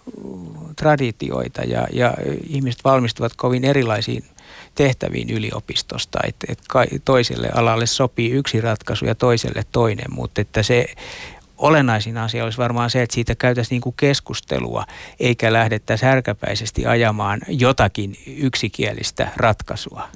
[0.77, 2.15] traditioita ja, ja
[2.49, 4.25] ihmiset valmistuvat kovin erilaisiin
[4.75, 6.65] tehtäviin yliopistosta, että, että
[7.05, 10.87] toiselle alalle sopii yksi ratkaisu ja toiselle toinen, mutta että se
[11.63, 14.85] olennaisin asia olisi varmaan se, että siitä käytäisiin niin keskustelua,
[15.21, 20.09] eikä lähdettäisi härkäpäisesti ajamaan jotakin yksikielistä ratkaisua.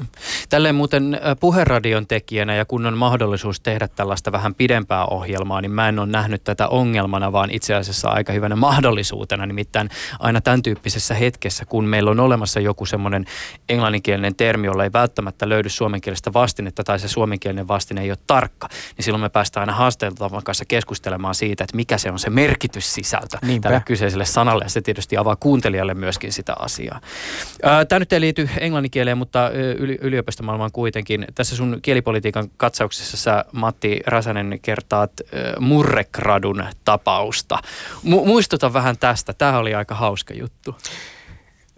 [0.49, 5.89] Tälleen muuten puheradion tekijänä ja kun on mahdollisuus tehdä tällaista vähän pidempää ohjelmaa, niin mä
[5.89, 9.47] en ole nähnyt tätä ongelmana, vaan itse asiassa aika hyvänä mahdollisuutena.
[9.47, 13.25] Nimittäin aina tämän tyyppisessä hetkessä, kun meillä on olemassa joku semmoinen
[13.69, 18.69] englanninkielinen termi, jolla ei välttämättä löydy suomenkielistä vastinetta tai se suomenkielinen vastine ei ole tarkka,
[18.97, 23.39] niin silloin me päästään aina haasteeltavan kanssa keskustelemaan siitä, että mikä se on se merkityssisältö
[23.43, 23.69] Niinpä.
[23.69, 27.01] tälle kyseiselle sanalle ja se tietysti avaa kuuntelijalle myöskin sitä asiaa.
[27.89, 29.51] Tämä nyt ei liity englanninkieleen, mutta
[30.01, 31.27] yliopistomaailmaan kuitenkin.
[31.35, 35.13] Tässä sun kielipolitiikan katsauksessa sä, Matti Räsänen kertaat
[35.61, 37.59] Murrekradun tapausta.
[38.05, 40.77] Mu- muistuta vähän tästä, tämä oli aika hauska juttu.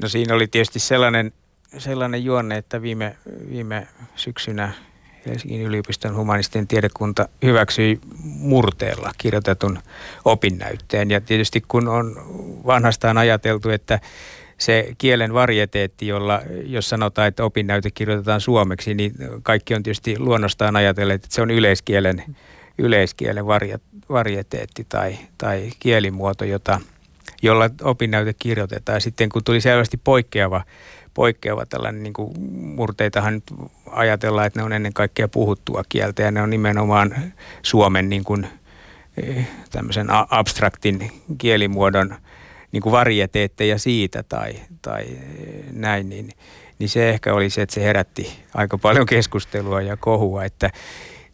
[0.03, 1.33] No siinä oli tietysti sellainen,
[1.79, 3.16] sellainen juonne, että viime,
[3.51, 4.73] viime syksynä–
[5.28, 9.78] Helsingin yliopiston humanistien tiedekunta hyväksyi murteella kirjoitetun
[10.24, 11.10] opinnäytteen.
[11.10, 12.16] Ja tietysti kun on
[12.66, 14.00] vanhastaan ajateltu, että
[14.58, 20.76] se kielen varieteetti, jolla, jos sanotaan, että opinnäyte kirjoitetaan suomeksi, niin kaikki on tietysti luonnostaan
[20.76, 22.24] ajatelleet, että se on yleiskielen,
[22.78, 23.44] yleiskielen
[24.08, 26.80] varieteetti tai, tai kielimuoto, jota,
[27.42, 29.00] jolla opinnäyte kirjoitetaan.
[29.00, 30.64] Sitten kun tuli selvästi poikkeava
[31.18, 33.44] poikkeava tällainen niin kuin murteitahan nyt
[33.90, 37.14] ajatellaan, että ne on ennen kaikkea puhuttua kieltä ja ne on nimenomaan
[37.62, 38.46] Suomen niin kuin,
[39.22, 42.14] eh, tämmöisen abstraktin kielimuodon
[42.72, 46.31] niin kuin varieteetteja siitä tai, tai eh, näin, niin,
[46.78, 50.70] niin se ehkä oli se, että se herätti aika paljon keskustelua ja kohua, että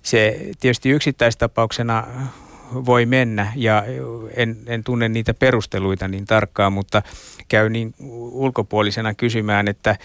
[0.03, 2.07] se tietysti yksittäistapauksena
[2.75, 3.85] voi mennä ja
[4.37, 7.03] en, en tunne niitä perusteluita niin tarkkaan, mutta
[7.49, 7.95] käy niin
[8.33, 9.97] ulkopuolisena kysymään, että,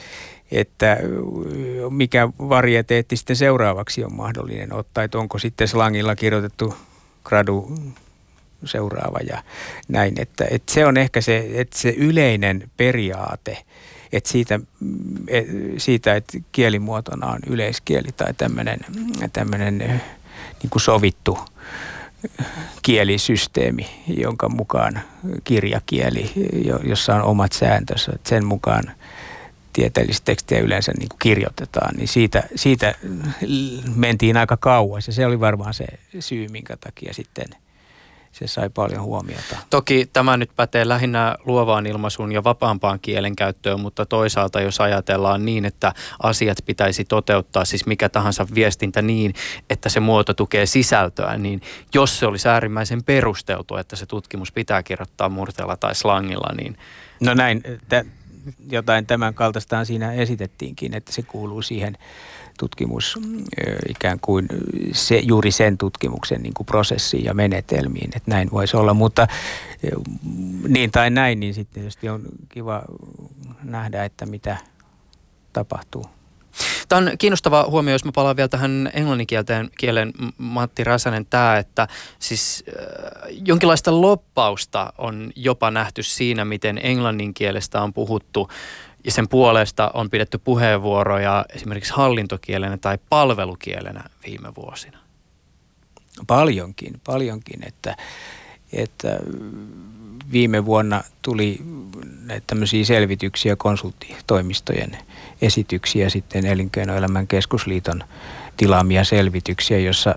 [0.52, 0.98] että
[1.90, 6.74] mikä varieteetti sitten seuraavaksi on mahdollinen ottaa, että onko sitten slangilla kirjoitettu
[7.24, 7.74] gradu
[8.66, 9.44] seuraava ja
[9.88, 10.14] näin.
[10.22, 13.58] Että, että se on ehkä se, että se yleinen periaate,
[14.12, 14.60] että siitä,
[15.78, 18.80] siitä, että kielimuotona on yleiskieli tai tämmöinen,
[20.64, 21.40] niin sovittu
[22.82, 25.02] kielisysteemi, jonka mukaan
[25.44, 26.32] kirjakieli,
[26.84, 28.84] jossa on omat sääntönsä, sen mukaan
[29.74, 32.96] tieteellistä tekstiä yleensä niin kuin kirjoitetaan, niin siitä, siitä
[33.96, 35.08] mentiin aika kauas.
[35.08, 35.86] Ja se oli varmaan se
[36.20, 37.46] syy, minkä takia sitten–
[38.32, 39.58] se sai paljon huomiota.
[39.70, 45.66] Toki tämä nyt pätee lähinnä luovaan ilmaisuun ja vapaampaan kielenkäyttöön, mutta toisaalta jos ajatellaan niin,
[45.66, 49.34] että asiat pitäisi toteuttaa, siis mikä tahansa viestintä niin,
[49.70, 51.62] että se muoto tukee sisältöä, niin
[51.94, 56.78] jos se olisi äärimmäisen perusteltu, että se tutkimus pitää kirjoittaa murteella tai slangilla, niin...
[57.20, 58.08] No näin, t-
[58.72, 61.98] jotain tämän kaltaistaan siinä esitettiinkin, että se kuuluu siihen
[62.60, 63.20] tutkimus
[63.90, 64.48] ikään kuin
[64.94, 69.28] se, juuri sen tutkimuksen niin kuin prosessiin ja menetelmiin, että näin voisi olla, mutta
[70.68, 72.82] niin tai näin, niin sitten tietysti on kiva
[73.64, 74.58] nähdä, että mitä
[75.54, 76.06] tapahtuu.
[76.90, 81.88] Tämä on kiinnostava huomio, jos mä palaan vielä tähän englanninkielten kielen Matti Räsänen, tämä, että
[82.20, 88.50] siis äh, jonkinlaista loppausta on jopa nähty siinä, miten englanninkielestä on puhuttu
[89.04, 94.98] ja sen puolesta on pidetty puheenvuoroja esimerkiksi hallintokielenä tai palvelukielenä viime vuosina?
[96.28, 97.96] Paljonkin, paljonkin, että
[98.74, 99.20] että
[100.32, 101.62] viime vuonna tuli
[102.26, 104.98] näitä tämmöisiä selvityksiä konsulttitoimistojen
[105.42, 108.04] esityksiä sitten Elinkeinoelämän keskusliiton
[108.58, 110.16] tilaamia selvityksiä, jossa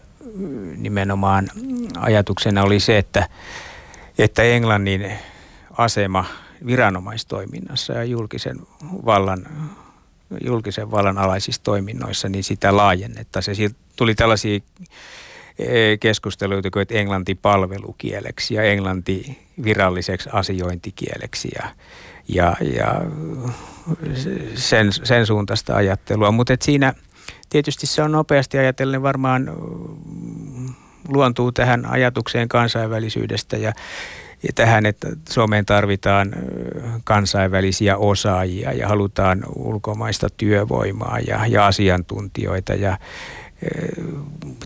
[0.77, 1.49] nimenomaan
[1.97, 3.29] ajatuksena oli se, että,
[4.19, 5.13] että Englannin
[5.79, 6.25] asema
[6.67, 8.57] viranomaistoiminnassa ja julkisen
[9.07, 9.47] vallan,
[10.45, 13.57] julkisen vallan alaisissa toiminnoissa, niin sitä laajennettaisiin.
[13.57, 14.61] Siitä tuli tällaisia
[15.59, 21.69] e, keskusteluita kuin englanti palvelukieleksi ja englanti viralliseksi asiointikieleksi ja,
[22.29, 23.01] ja, ja
[24.55, 26.31] sen, sen suuntaista ajattelua.
[26.31, 26.95] Mutta siinä
[27.51, 29.51] tietysti se on nopeasti ajatellen varmaan
[31.09, 33.73] luontuu tähän ajatukseen kansainvälisyydestä ja,
[34.43, 36.33] ja tähän, että Suomeen tarvitaan
[37.05, 42.99] kansainvälisiä osaajia ja halutaan ulkomaista työvoimaa ja, ja asiantuntijoita ja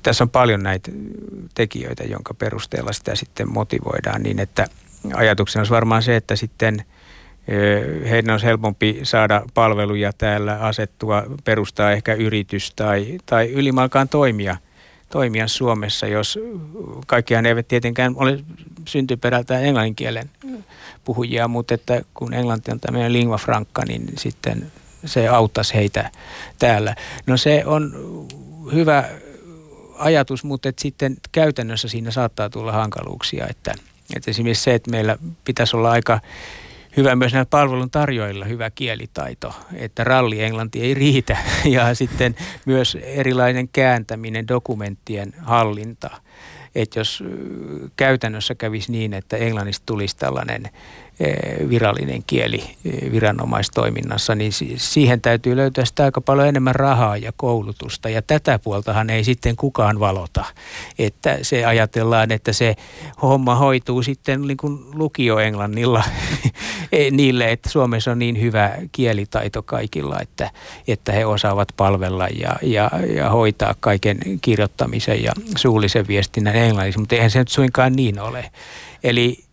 [0.02, 0.90] tässä on paljon näitä
[1.54, 4.66] tekijöitä, jonka perusteella sitä sitten motivoidaan niin, että
[5.14, 6.84] ajatuksena olisi varmaan se, että sitten
[8.10, 14.56] heidän olisi helpompi saada palveluja täällä asettua, perustaa ehkä yritys tai, tai ylimalkaan toimia–
[15.10, 16.38] toimia Suomessa, jos
[17.06, 18.44] kaikkiaan eivät tietenkään ole
[18.88, 20.30] syntyperältään englanninkielen
[21.04, 24.72] puhujia, mutta että kun englanti on tämmöinen lingua franca, niin sitten
[25.04, 26.10] se auttaisi heitä
[26.58, 26.94] täällä.
[27.26, 27.92] No se on
[28.72, 29.04] hyvä
[29.98, 33.74] ajatus, mutta että sitten käytännössä siinä saattaa tulla hankaluuksia, että,
[34.16, 36.20] että esimerkiksi se, että meillä pitäisi olla aika
[36.96, 41.36] hyvä myös näillä palvelun tarjoajilla hyvä kielitaito, että ralli englanti ei riitä
[41.74, 46.10] ja sitten myös erilainen kääntäminen, dokumenttien hallinta.
[46.74, 47.24] Että jos
[47.96, 50.62] käytännössä kävisi niin, että englannista tulisi tällainen
[51.68, 58.08] virallinen kieli eh, viranomaistoiminnassa, niin siihen täytyy löytää sitä aika paljon enemmän rahaa ja koulutusta.
[58.08, 60.44] Ja tätä puoltahan ei sitten kukaan valota.
[60.98, 62.74] Että se ajatellaan, että se
[63.22, 66.04] homma hoituu sitten niin kuin lukioenglannilla
[66.92, 70.50] eh, niille, että Suomessa on niin hyvä kielitaito kaikilla, että,
[70.88, 77.14] että he osaavat palvella ja, ja, ja hoitaa kaiken kirjoittamisen ja suullisen viestinnän englanniksi, mutta
[77.14, 78.50] eihän se nyt suinkaan niin ole.
[79.04, 79.45] Eli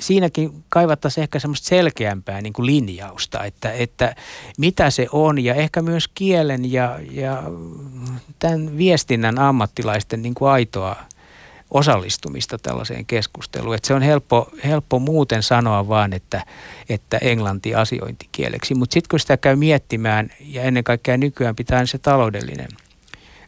[0.00, 4.14] siinäkin kaivattaisiin ehkä semmoista selkeämpää niin kuin linjausta, että, että
[4.58, 7.42] mitä se on ja ehkä myös kielen ja, ja
[8.38, 10.96] tämän viestinnän ammattilaisten niin kuin aitoa
[11.70, 13.74] osallistumista tällaiseen keskusteluun.
[13.74, 16.44] Että se on helppo, helppo muuten sanoa vaan, että,
[16.88, 21.98] että englanti asiointikieleksi, mutta sitten kun sitä käy miettimään ja ennen kaikkea nykyään pitää se
[21.98, 22.68] taloudellinen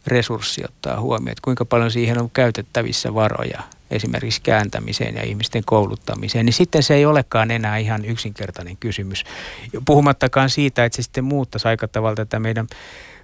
[0.07, 6.45] resurssi ottaa huomioon, että kuinka paljon siihen on käytettävissä varoja– esimerkiksi kääntämiseen ja ihmisten kouluttamiseen,
[6.45, 9.23] niin sitten se ei olekaan enää ihan yksinkertainen kysymys.
[9.85, 12.67] Puhumattakaan siitä, että se sitten muuttaisi aika tavalla tätä meidän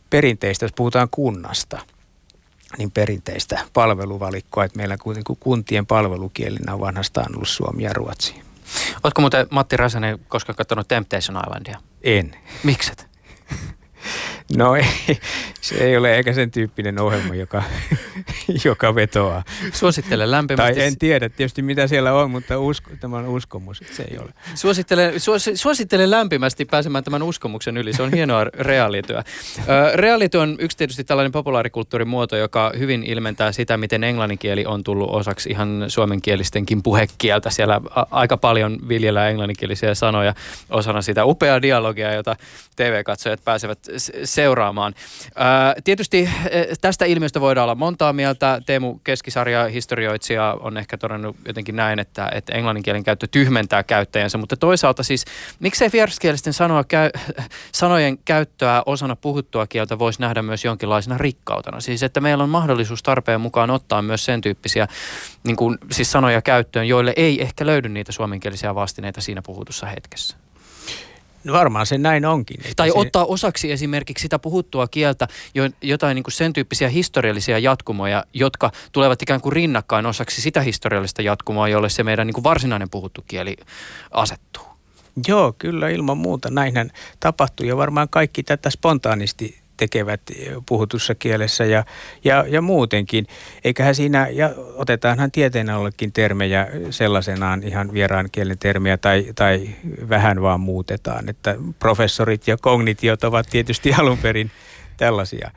[0.09, 1.79] perinteistä, jos puhutaan kunnasta,
[2.77, 4.97] niin perinteistä palveluvalikkoa, että meillä
[5.39, 8.35] kuntien palvelukielinä on vanhastaan ollut suomi ja ruotsi.
[9.03, 11.79] Oletko muuten Matti Räsänen koskaan katsonut Temptation Islandia?
[12.03, 12.35] En.
[12.63, 13.07] Mikset?
[14.57, 14.85] No ei,
[15.61, 17.63] se ei ole eikä sen tyyppinen ohjelma, joka,
[18.65, 19.43] joka vetoaa.
[19.73, 20.73] Suosittelen lämpimästi.
[20.73, 24.17] Tai en tiedä tietysti mitä siellä on, mutta usko, tämä on uskomus, että se ei
[24.17, 24.29] ole.
[24.55, 27.93] Suosittelen, suos, suosittelen lämpimästi pääsemään tämän uskomuksen yli.
[27.93, 29.23] Se on hienoa reaalityö.
[29.93, 35.09] Reaalityö on yksi tietysti tällainen populaarikulttuurin muoto, joka hyvin ilmentää sitä, miten englanninkieli on tullut
[35.09, 37.49] osaksi ihan suomenkielistenkin puhekieltä.
[37.49, 40.33] Siellä aika paljon viljellään englanninkielisiä sanoja
[40.69, 42.35] osana sitä upeaa dialogia, jota
[42.75, 43.79] TV-katsojat pääsevät
[44.43, 44.93] seuraamaan.
[45.35, 46.29] Ää, tietysti
[46.81, 48.61] tästä ilmiöstä voidaan olla montaa mieltä.
[48.65, 54.57] Teemu Keskisarja, historioitsija, on ehkä todennut jotenkin näin, että, että englanninkielen käyttö tyhmentää käyttäjänsä, mutta
[54.57, 55.25] toisaalta siis
[55.59, 57.09] miksei vieraskielisten sanoa, käy,
[57.71, 61.79] sanojen käyttöä osana puhuttua kieltä voisi nähdä myös jonkinlaisena rikkautena.
[61.79, 64.87] Siis että meillä on mahdollisuus tarpeen mukaan ottaa myös sen tyyppisiä
[65.43, 70.42] niin kuin, siis sanoja käyttöön, joille ei ehkä löydy niitä suomenkielisiä vastineita siinä puhutussa hetkessä.
[71.43, 72.57] No varmaan se näin onkin.
[72.75, 72.93] Tai se...
[72.95, 78.71] ottaa osaksi esimerkiksi sitä puhuttua kieltä jo, jotain niin kuin sen tyyppisiä historiallisia jatkumoja, jotka
[78.91, 83.23] tulevat ikään kuin rinnakkain osaksi sitä historiallista jatkumoa, jolle se meidän niin kuin varsinainen puhuttu
[83.27, 83.57] kieli
[84.11, 84.63] asettuu.
[85.27, 90.21] Joo, kyllä ilman muuta näinhän tapahtuu ja varmaan kaikki tätä spontaanisti tekevät
[90.65, 91.83] puhutussa kielessä ja,
[92.23, 93.27] ja, ja muutenkin.
[93.63, 99.69] Eiköhän siinä, ja otetaanhan tieteen allekin termejä sellaisenaan ihan vieraan kielen termiä tai, tai
[100.09, 101.29] vähän vaan muutetaan.
[101.29, 104.51] Että professorit ja kognitiot ovat tietysti alun perin
[104.97, 105.51] tällaisia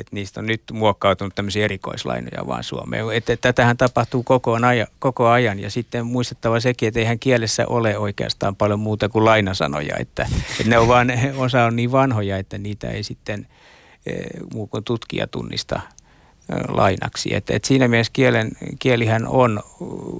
[0.00, 3.04] että niistä on nyt muokkautunut tämmöisiä erikoislainoja vaan Suomeen.
[3.12, 7.98] Että tätähän tapahtuu koko ajan, koko ajan ja sitten muistettava sekin, että eihän kielessä ole
[7.98, 12.58] oikeastaan paljon muuta kuin lainasanoja, että, että ne on vaan, osa on niin vanhoja, että
[12.58, 13.46] niitä ei sitten
[14.06, 14.12] e,
[14.54, 15.80] muu kuin tutkija tunnista
[16.68, 17.34] lainaksi.
[17.34, 19.62] Et, et siinä mielessä kielen, kielihän on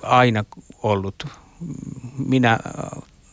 [0.02, 0.44] aina
[0.82, 1.26] ollut,
[2.26, 2.58] minä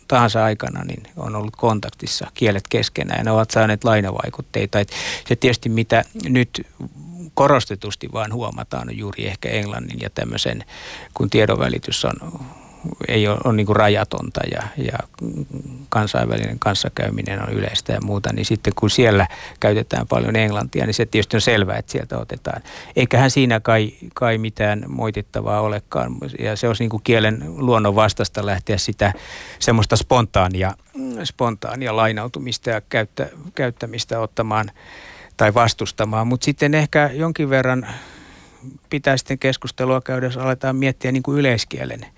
[0.10, 4.80] tahansa aikana, niin on ollut kontaktissa kielet keskenään ja ne ovat saaneet lainavaikutteita.
[4.80, 4.92] Et
[5.28, 6.68] se tietysti mitä nyt
[7.34, 10.64] korostetusti vaan huomataan on juuri ehkä englannin ja tämmöisen,
[11.14, 12.40] kun tiedonvälitys on
[13.08, 14.98] ei ole, on niin kuin rajatonta ja, ja
[15.90, 19.28] kansainvälinen kanssakäyminen on yleistä ja muuta, niin sitten kun siellä
[19.60, 22.62] käytetään paljon englantia, niin se tietysti on selvää, että sieltä otetaan.
[22.96, 26.16] Eiköhän siinä kai, kai mitään moitittavaa olekaan.
[26.40, 29.14] Ja se olisi niin kuin kielen luonnon vastasta lähteä sitä
[29.60, 30.74] semmoista spontaania,
[31.24, 34.72] spontaania lainautumista ja käyttä, käyttämistä ottamaan
[35.38, 36.28] tai vastustamaan.
[36.28, 37.88] Mutta sitten ehkä jonkin verran
[38.90, 42.06] pitää sitten keskustelua käydä, jos aletaan miettiä niin kuin yleiskielen–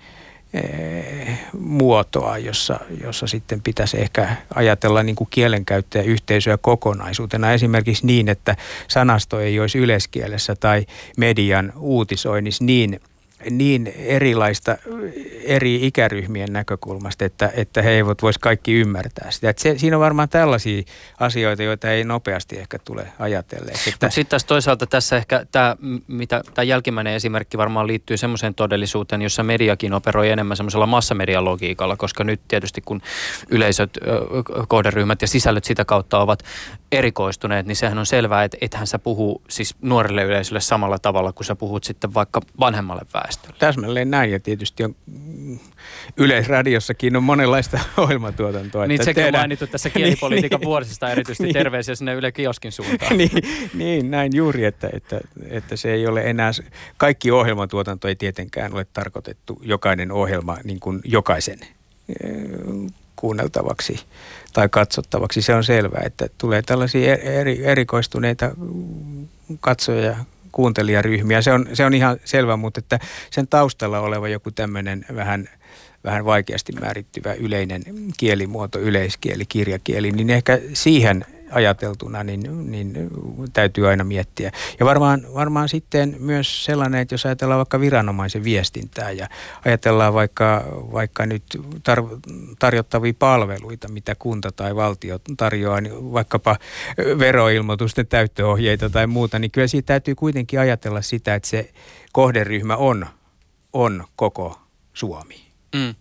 [1.58, 7.52] muotoa, jossa, jossa sitten pitäisi ehkä ajatella niin kuin kielenkäyttäjäyhteisöä kokonaisuutena.
[7.52, 8.56] Esimerkiksi niin, että
[8.88, 10.86] sanasto ei olisi yleiskielessä tai
[11.16, 13.00] median uutisoinnissa niin–
[13.50, 14.76] niin erilaista
[15.44, 19.50] eri ikäryhmien näkökulmasta, että, että he eivät voisi kaikki ymmärtää sitä.
[19.50, 20.82] Että se, siinä on varmaan tällaisia
[21.20, 23.90] asioita, joita ei nopeasti ehkä tule ajatelleeksi.
[23.90, 24.10] Että...
[24.10, 25.76] Sitten taas toisaalta tässä ehkä tämä,
[26.08, 32.24] mitä, tämä jälkimmäinen esimerkki varmaan liittyy semmoiseen todellisuuteen, jossa mediakin operoi enemmän semmoisella massamedialogiikalla, koska
[32.24, 33.02] nyt tietysti kun
[33.48, 33.98] yleisöt,
[34.68, 36.42] kohderyhmät ja sisällöt sitä kautta ovat
[36.92, 41.46] erikoistuneet, niin sehän on selvää, että ethän sä puhu siis nuorille yleisölle samalla tavalla kuin
[41.46, 43.31] sä puhut sitten vaikka vanhemmalle väestölle.
[43.58, 44.94] Täsmälleen näin ja tietysti on
[46.16, 48.86] Yleisradiossakin on monenlaista ohjelmatuotantoa.
[48.86, 49.34] Niin sekin tehdään...
[49.34, 53.16] on mainittu tässä kielipolitiikan niin, vuosista erityisesti niin, terveisiä sinne Yle Kioskin suuntaan.
[53.18, 53.30] niin,
[53.74, 56.50] niin, näin juuri, että, että, että se ei ole enää,
[56.96, 61.58] kaikki ohjelmatuotanto ei tietenkään ole tarkoitettu jokainen ohjelma niin kuin jokaisen
[63.16, 64.00] kuunneltavaksi
[64.52, 65.42] tai katsottavaksi.
[65.42, 68.50] Se on selvää, että tulee tällaisia eri, erikoistuneita
[69.60, 70.16] katsoja
[70.52, 71.42] kuuntelijaryhmiä.
[71.42, 72.98] Se on, se on ihan selvä, mutta että
[73.30, 75.48] sen taustalla oleva joku tämmöinen vähän,
[76.04, 77.82] vähän vaikeasti määrittyvä yleinen
[78.16, 83.10] kielimuoto, yleiskieli, kirjakieli, niin ehkä siihen ajateltuna, niin, niin
[83.52, 84.52] täytyy aina miettiä.
[84.80, 89.28] Ja varmaan, varmaan sitten myös sellainen, että jos ajatellaan vaikka viranomaisen viestintää ja
[89.64, 91.42] ajatellaan vaikka, vaikka nyt
[91.90, 92.20] tar-
[92.58, 96.56] tarjottavia palveluita, mitä kunta tai valtio tarjoaa, niin vaikkapa
[97.18, 101.70] veroilmoitusten täyttöohjeita tai muuta, niin kyllä siitä täytyy kuitenkin ajatella sitä, että se
[102.12, 103.06] kohderyhmä on,
[103.72, 104.58] on koko
[104.92, 105.46] Suomi.
[105.74, 105.94] Mm.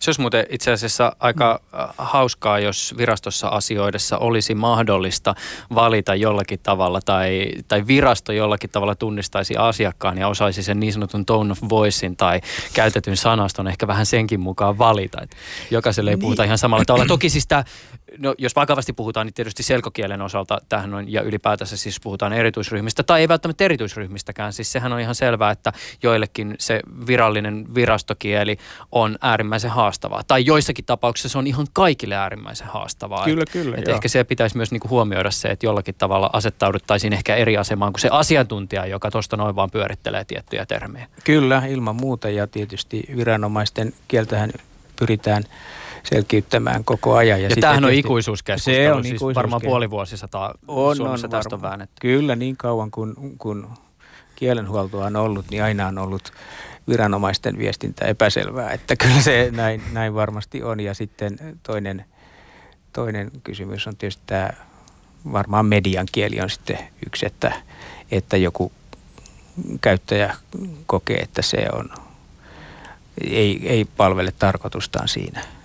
[0.00, 5.34] Se olisi muuten itse asiassa aika äh, hauskaa, jos virastossa asioidessa olisi mahdollista
[5.74, 11.26] valita jollakin tavalla tai, tai virasto jollakin tavalla tunnistaisi asiakkaan ja osaisi sen niin sanotun
[11.26, 12.40] tone of voicein tai
[12.74, 15.22] käytetyn sanaston ehkä vähän senkin mukaan valita.
[15.22, 15.36] Että
[15.70, 16.20] jokaiselle ei niin.
[16.20, 17.06] puhuta ihan samalla tavalla.
[17.06, 17.64] Toki siis tämä
[18.18, 23.02] no, jos vakavasti puhutaan, niin tietysti selkokielen osalta tähän on, ja ylipäätänsä siis puhutaan erityisryhmistä,
[23.02, 24.52] tai ei välttämättä erityisryhmistäkään.
[24.52, 28.58] Siis sehän on ihan selvää, että joillekin se virallinen virastokieli
[28.92, 30.22] on äärimmäisen haastavaa.
[30.26, 33.24] Tai joissakin tapauksissa se on ihan kaikille äärimmäisen haastavaa.
[33.24, 33.76] Kyllä, et, kyllä.
[33.76, 37.92] Et ehkä se pitäisi myös niinku huomioida se, että jollakin tavalla asettauduttaisiin ehkä eri asemaan
[37.92, 41.06] kuin se asiantuntija, joka tuosta noin vaan pyörittelee tiettyjä termejä.
[41.24, 44.50] Kyllä, ilman muuta, ja tietysti viranomaisten kieltähän
[44.98, 45.44] pyritään
[46.08, 47.42] selkiyttämään koko ajan.
[47.42, 49.34] Ja, ja tämähän on ikuisuuskeskustelu, se on siis ikuisuuskeskustelu.
[49.34, 51.96] varmaan puoli vuosisataa on, Suomessa on, tästä on väännetty.
[52.00, 53.68] Kyllä, niin kauan kuin kun
[54.36, 56.32] kielenhuoltoa on ollut, niin aina on ollut
[56.88, 60.80] viranomaisten viestintä epäselvää, että kyllä se näin, näin varmasti on.
[60.80, 62.04] Ja sitten toinen,
[62.92, 64.50] toinen kysymys on tietysti tämä,
[65.32, 67.52] varmaan median kieli on sitten yksi, että,
[68.10, 68.72] että joku
[69.80, 70.34] käyttäjä
[70.86, 71.90] kokee, että se on,
[73.30, 75.44] ei, ei palvele tarkoitustaan siinä–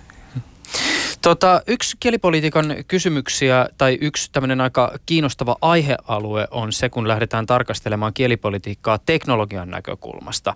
[1.24, 8.14] Tota, yksi kielipolitiikan kysymyksiä tai yksi tämmöinen aika kiinnostava aihealue on se, kun lähdetään tarkastelemaan
[8.14, 10.54] kielipolitiikkaa teknologian näkökulmasta.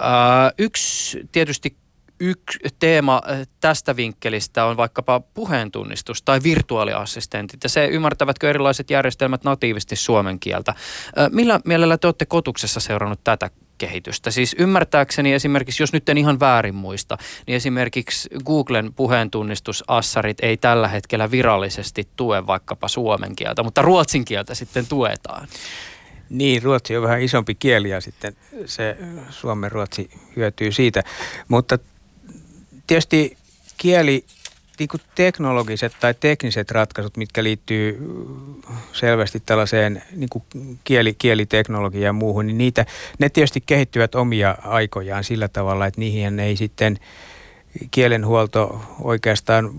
[0.00, 1.76] Ää, yksi tietysti
[2.20, 3.22] yksi teema
[3.60, 10.74] tästä vinkkelistä on vaikkapa puheentunnistus tai virtuaaliassistentit ja se ymmärtävätkö erilaiset järjestelmät natiivisesti suomen kieltä.
[11.30, 13.50] Millä mielellä te olette kotuksessa seurannut tätä
[13.82, 14.30] kehitystä.
[14.30, 20.88] Siis ymmärtääkseni esimerkiksi, jos nyt en ihan väärin muista, niin esimerkiksi Googlen puheentunnistusassarit ei tällä
[20.88, 25.48] hetkellä virallisesti tue vaikkapa suomen kieltä, mutta ruotsin kieltä sitten tuetaan.
[26.30, 28.96] Niin, ruotsi on vähän isompi kieli ja sitten se
[29.30, 31.02] suomen ruotsi hyötyy siitä.
[31.48, 31.78] Mutta
[32.86, 33.36] tietysti
[33.76, 34.24] kieli
[34.78, 37.98] niin kuin teknologiset tai tekniset ratkaisut, mitkä liittyy
[38.92, 40.44] selvästi tällaiseen niin kuin
[40.84, 42.86] kieli, kieliteknologiaan ja muuhun, niin niitä,
[43.18, 46.98] ne tietysti kehittyvät omia aikojaan sillä tavalla, että niihin ei sitten
[47.90, 49.70] kielenhuolto oikeastaan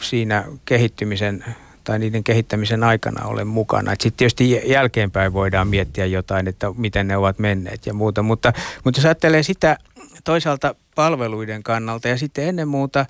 [0.00, 1.44] siinä kehittymisen
[1.84, 3.90] tai niiden kehittämisen aikana ole mukana.
[3.90, 8.52] Sitten tietysti jälkeenpäin voidaan miettiä jotain, että miten ne ovat menneet ja muuta, mutta,
[8.84, 9.76] mutta jos ajattelee sitä
[10.24, 13.06] toisaalta palveluiden kannalta ja sitten ennen muuta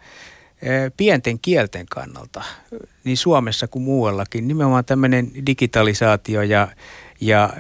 [0.97, 2.43] pienten kielten kannalta,
[3.05, 6.69] niin Suomessa kuin muuallakin, nimenomaan tämmöinen digitalisaatio ja,
[7.21, 7.51] ja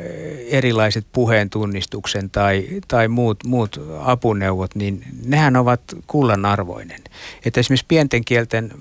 [0.48, 7.00] erilaiset puheen tunnistuksen tai, tai muut, muut apuneuvot, niin nehän ovat kullanarvoinen.
[7.44, 8.72] Että esimerkiksi pienten kielten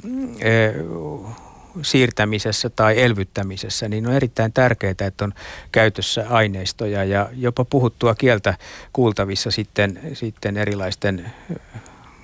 [1.82, 5.34] siirtämisessä tai elvyttämisessä, niin on erittäin tärkeää, että on
[5.72, 8.57] käytössä aineistoja ja jopa puhuttua kieltä
[8.93, 11.32] kuultavissa sitten, sitten erilaisten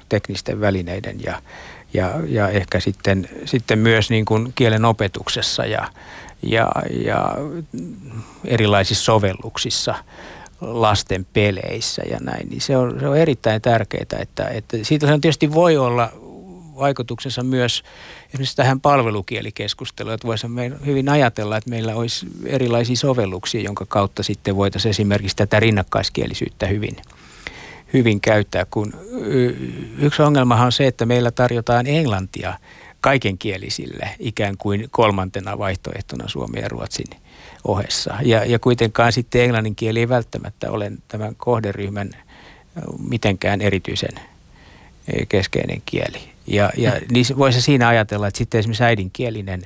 [0.10, 1.42] teknisten välineiden ja,
[1.96, 5.88] ja, ja ehkä sitten, sitten myös niin kuin kielen opetuksessa ja,
[6.44, 6.72] ja,
[7.06, 7.36] ja
[8.46, 9.96] erilaisissa sovelluksissa
[10.62, 15.22] lasten peleissä ja näin, niin se on, se on erittäin tärkeää, että, että siitä on
[15.22, 16.12] tietysti voi olla
[16.78, 17.84] vaikutuksensa myös
[18.30, 24.56] esimerkiksi tähän palvelukielikeskusteluun, että voisimme hyvin ajatella, että meillä olisi erilaisia sovelluksia, jonka kautta sitten
[24.56, 26.96] voitaisiin esimerkiksi tätä rinnakkaiskielisyyttä hyvin,
[27.98, 28.94] hyvin käyttää, kun
[30.00, 32.54] yksi ongelmahan on se, että meillä tarjotaan englantia
[33.02, 37.08] kaikenkielisille ikään kuin kolmantena vaihtoehtona Suomen ja Ruotsin
[37.64, 38.14] ohessa.
[38.22, 42.10] Ja, ja kuitenkaan sitten englannin kieli ei välttämättä ole tämän kohderyhmän
[43.10, 44.20] mitenkään erityisen
[45.30, 46.20] keskeinen kieli.
[46.48, 47.08] Ja, ja mm.
[47.12, 49.62] niin voisi siinä ajatella, että sitten esimerkiksi äidinkielinen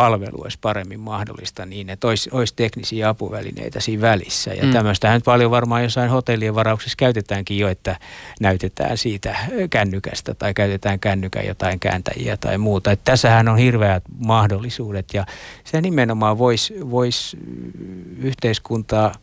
[0.00, 4.54] palvelu olisi paremmin mahdollista niin, että olisi, olisi teknisiä apuvälineitä siinä välissä.
[4.54, 4.72] Ja mm.
[4.72, 7.96] tämmöistähän paljon varmaan jossain hotellien varauksessa käytetäänkin jo, että
[8.40, 9.36] näytetään siitä
[9.70, 12.92] kännykästä tai käytetään kännykän jotain kääntäjiä tai muuta.
[12.92, 15.26] Että tässähän on hirveät mahdollisuudet ja
[15.64, 17.36] se nimenomaan voisi vois
[18.18, 19.14] yhteiskuntaa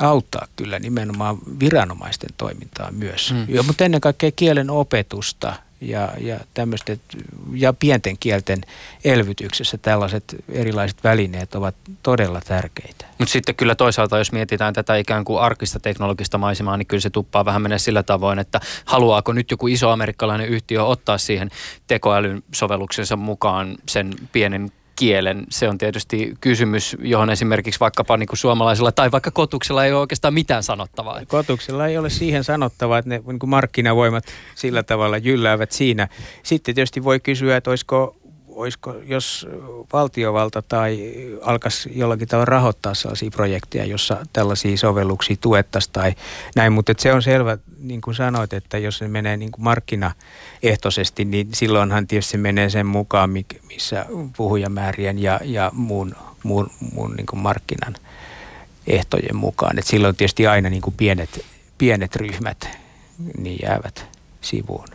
[0.00, 3.32] auttaa kyllä nimenomaan viranomaisten toimintaa myös.
[3.32, 3.54] Mm.
[3.54, 5.56] Ja, mutta ennen kaikkea kielen opetusta–
[5.88, 6.96] ja, ja, tämmöistä,
[7.54, 8.60] ja pienten kielten
[9.04, 13.06] elvytyksessä tällaiset erilaiset välineet ovat todella tärkeitä.
[13.18, 17.10] Mutta sitten kyllä toisaalta, jos mietitään tätä ikään kuin arkista teknologista maisemaa, niin kyllä se
[17.10, 21.50] tuppaa vähän menee sillä tavoin, että haluaako nyt joku iso amerikkalainen yhtiö ottaa siihen
[21.86, 25.46] tekoälyn sovelluksensa mukaan sen pienen kielen.
[25.50, 30.00] Se on tietysti kysymys, johon esimerkiksi vaikkapa niin kuin suomalaisilla tai vaikka kotuksella ei ole
[30.00, 31.20] oikeastaan mitään sanottavaa.
[31.28, 34.24] Kotuksella ei ole siihen sanottavaa, että ne niin kuin markkinavoimat
[34.54, 36.08] sillä tavalla jylläävät siinä.
[36.42, 38.16] Sitten tietysti voi kysyä, että olisiko
[38.56, 39.46] olisiko, jos
[39.92, 46.14] valtiovalta tai alkaisi jollakin tavalla rahoittaa sellaisia projekteja, jossa tällaisia sovelluksia tuettaisiin tai
[46.56, 51.24] näin, mutta se on selvä, niin kuin sanoit, että jos se menee niin kuin markkinaehtoisesti,
[51.24, 53.30] niin silloinhan tietysti se menee sen mukaan,
[53.68, 57.94] missä puhujamäärien ja, ja muun, muun, muun niin kuin markkinan
[58.86, 59.78] ehtojen mukaan.
[59.78, 61.44] Et silloin tietysti aina niin kuin pienet,
[61.78, 62.68] pienet ryhmät
[63.38, 64.06] niin jäävät
[64.40, 64.88] sivuun.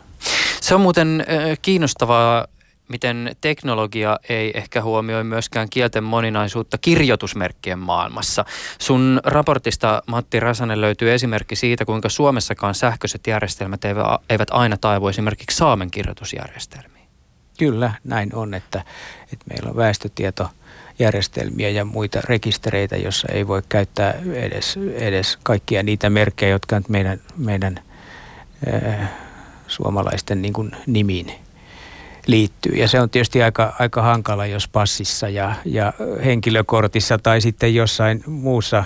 [0.61, 1.25] Se on muuten
[1.61, 2.47] kiinnostavaa
[2.91, 8.45] miten teknologia ei ehkä huomioi myöskään kielten moninaisuutta kirjoitusmerkkien maailmassa.
[8.79, 13.81] Sun raportista, Matti Räsänen, löytyy esimerkki siitä, kuinka Suomessakaan sähköiset järjestelmät
[14.29, 17.07] eivät aina taivu esimerkiksi saamen kirjoitusjärjestelmiin.
[17.59, 18.83] Kyllä, näin on, että,
[19.33, 26.09] että meillä on väestötietojärjestelmiä ja muita rekistereitä, joissa ei voi käyttää edes, edes kaikkia niitä
[26.09, 27.79] merkkejä, jotka meidän, meidän
[28.73, 29.09] äh,
[29.67, 31.31] suomalaisten niin kuin nimiin
[32.27, 32.75] liittyy.
[32.75, 35.93] Ja se on tietysti aika, aika hankala, jos passissa ja, ja
[36.25, 38.83] henkilökortissa tai sitten jossain muussa,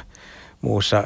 [0.61, 1.03] muussa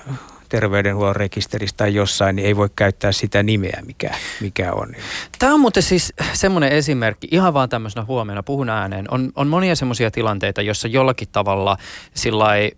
[0.50, 4.12] terveydenhuollon rekisterissä tai jossain, niin ei voi käyttää sitä nimeä, mikä,
[4.42, 4.96] mikä on.
[5.40, 9.06] Tämä on muuten siis semmoinen esimerkki, ihan vaan tämmöisenä huomenna puhun ääneen.
[9.12, 11.78] On, on monia semmoisia tilanteita, jossa jollakin tavalla
[12.14, 12.72] sillä ei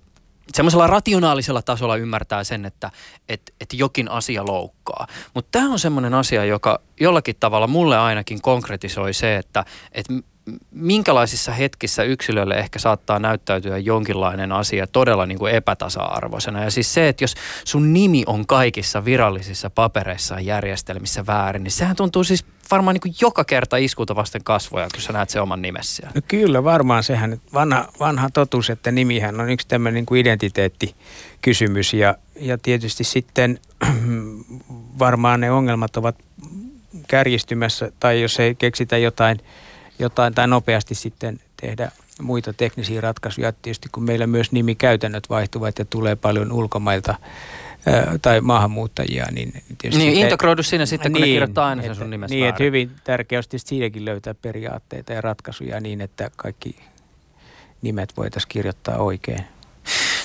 [0.54, 2.92] semmoisella rationaalisella tasolla ymmärtää sen, että
[3.30, 5.08] et, et jokin asia loukkaa.
[5.34, 10.06] Mutta tämä on semmoinen asia, joka jollakin tavalla mulle ainakin konkretisoi se, että et
[10.72, 16.64] minkälaisissa hetkissä yksilölle ehkä saattaa näyttäytyä jonkinlainen asia todella niin kuin epätasa-arvoisena.
[16.64, 17.36] Ja siis se, että jos
[17.66, 23.02] sun nimi on kaikissa virallisissa papereissa ja järjestelmissä väärin, niin sehän tuntuu siis varmaan niin
[23.02, 26.08] kuin joka kerta iskulta vasten kasvoja, kun sä näet sen oman nimessä.
[26.16, 31.94] No kyllä, varmaan sehän vanha, vanha totuus, että nimihän on yksi tämmöinen niin kuin identiteettikysymys
[31.94, 33.60] ja, ja tietysti sitten
[35.00, 36.16] varmaan ne ongelmat ovat
[37.08, 39.40] kärjistymässä tai jos ei keksitä jotain,
[40.00, 41.92] jotain tai nopeasti sitten tehdä
[42.22, 43.52] muita teknisiä ratkaisuja.
[43.52, 47.16] Tietysti kun meillä myös nimikäytännöt vaihtuvat ja tulee paljon ulkomailta
[48.22, 49.26] tai maahanmuuttajia.
[49.32, 52.48] Niin, tietysti niin integroidu siinä sitten, kun niin, ne kirjoittaa aina sen sun nimessä Niin,
[52.48, 56.76] että hyvin tärkeää olisi tietysti siinäkin löytää periaatteita ja ratkaisuja niin, että kaikki
[57.82, 59.46] nimet voitaisiin kirjoittaa oikein.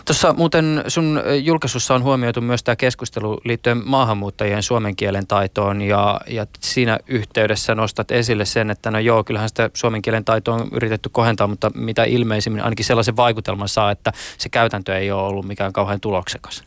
[0.05, 6.21] Tuossa muuten sun julkaisussa on huomioitu myös tämä keskustelu liittyen maahanmuuttajien suomen kielen taitoon ja,
[6.27, 10.69] ja siinä yhteydessä nostat esille sen, että no joo, kyllähän sitä suomen kielen taitoa on
[10.73, 15.47] yritetty kohentaa, mutta mitä ilmeisimmin ainakin sellaisen vaikutelman saa, että se käytäntö ei ole ollut
[15.47, 16.63] mikään kauhean tuloksekas.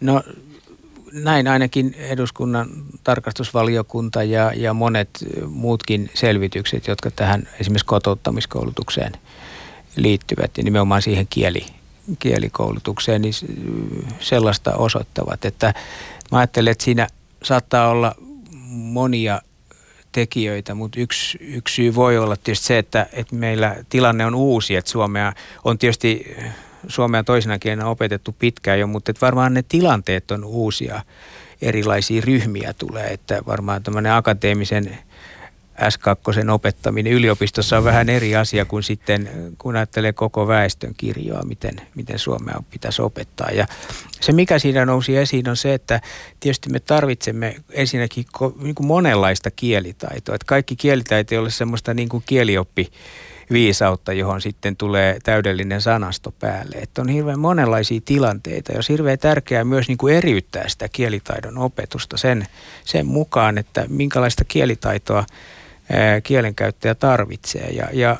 [0.00, 0.22] No
[1.12, 2.68] näin ainakin eduskunnan
[3.04, 5.08] tarkastusvaliokunta ja, ja monet
[5.48, 9.12] muutkin selvitykset, jotka tähän esimerkiksi kotouttamiskoulutukseen
[9.96, 11.66] liittyvät ja nimenomaan siihen kieli,
[12.18, 13.34] kielikoulutukseen, niin
[14.20, 15.44] sellaista osoittavat.
[15.44, 15.74] Että
[16.32, 17.08] mä ajattelen, että siinä
[17.42, 18.14] saattaa olla
[18.70, 19.42] monia
[20.12, 24.76] tekijöitä, mutta yksi, yksi syy voi olla tietysti se, että, että meillä tilanne on uusi,
[24.76, 25.32] että Suomea
[25.64, 26.36] on tietysti
[26.88, 31.00] suomea toisena kielenä opetettu pitkään jo, mutta varmaan ne tilanteet on uusia,
[31.62, 34.98] erilaisia ryhmiä tulee, että varmaan tämmöinen akateemisen
[35.80, 41.80] S2 opettaminen yliopistossa on vähän eri asia kuin sitten, kun ajattelee koko väestön kirjoa, miten,
[41.94, 43.50] miten Suomea pitäisi opettaa.
[43.50, 43.66] Ja
[44.20, 46.00] se, mikä siinä nousi esiin, on se, että
[46.40, 48.24] tietysti me tarvitsemme ensinnäkin
[48.62, 50.34] niin kuin monenlaista kielitaitoa.
[50.34, 52.90] Että kaikki kielitaito ei ole semmoista niin kuin kielioppi
[53.52, 56.76] viisautta, johon sitten tulee täydellinen sanasto päälle.
[56.76, 62.16] Että on hirveän monenlaisia tilanteita, jos hirveän tärkeää myös niin kuin eriyttää sitä kielitaidon opetusta
[62.16, 62.46] sen,
[62.84, 65.24] sen mukaan, että minkälaista kielitaitoa
[66.22, 67.68] kielenkäyttäjä tarvitsee.
[67.70, 68.16] Ja, ja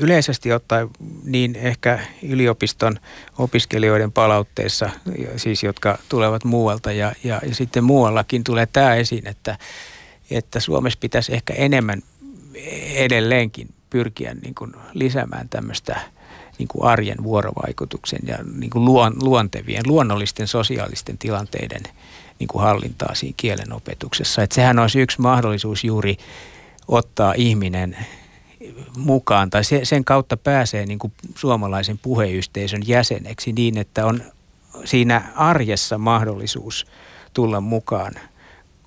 [0.00, 0.88] yleisesti ottaen
[1.24, 2.98] niin ehkä yliopiston
[3.38, 4.90] opiskelijoiden palautteissa,
[5.36, 9.58] siis jotka tulevat muualta ja, ja, ja sitten muuallakin tulee tämä esiin, että,
[10.30, 12.02] että Suomessa pitäisi ehkä enemmän
[12.94, 16.00] edelleenkin pyrkiä niin kuin lisäämään tämmöistä
[16.58, 21.82] niin kuin arjen vuorovaikutuksen ja niin kuin luon, luontevien, luonnollisten sosiaalisten tilanteiden
[22.38, 24.42] niin kuin hallintaa siinä kielen opetuksessa.
[24.42, 26.16] Että sehän olisi yksi mahdollisuus juuri
[26.88, 27.96] ottaa ihminen
[28.96, 34.22] mukaan tai se, sen kautta pääsee niin kuin suomalaisen puheyhteisön jäseneksi niin, että on
[34.84, 36.86] siinä arjessa mahdollisuus
[37.34, 38.14] tulla mukaan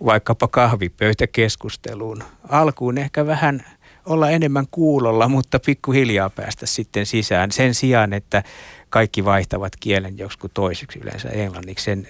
[0.06, 2.24] vaikkapa kahvipöytäkeskusteluun.
[2.50, 3.66] Alkuun ehkä vähän
[4.10, 8.44] olla enemmän kuulolla, mutta pikkuhiljaa päästä sitten sisään sen sijaan, että
[8.90, 12.08] kaikki vaihtavat kielen joskus toiseksi yleensä englanniksi sen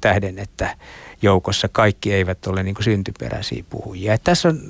[0.00, 0.76] tähden, että
[1.22, 4.14] joukossa kaikki eivät ole niin kuin syntyperäisiä puhujia.
[4.14, 4.60] Et tässä on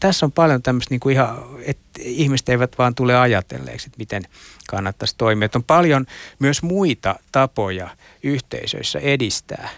[0.00, 4.22] tässä on paljon tämmöistä niin kuin ihan, että ihmiset eivät vaan tule ajatelleeksi, että miten
[4.68, 5.46] kannattaisi toimia.
[5.46, 6.06] Että on paljon
[6.38, 7.88] myös muita tapoja
[8.22, 9.68] yhteisöissä edistää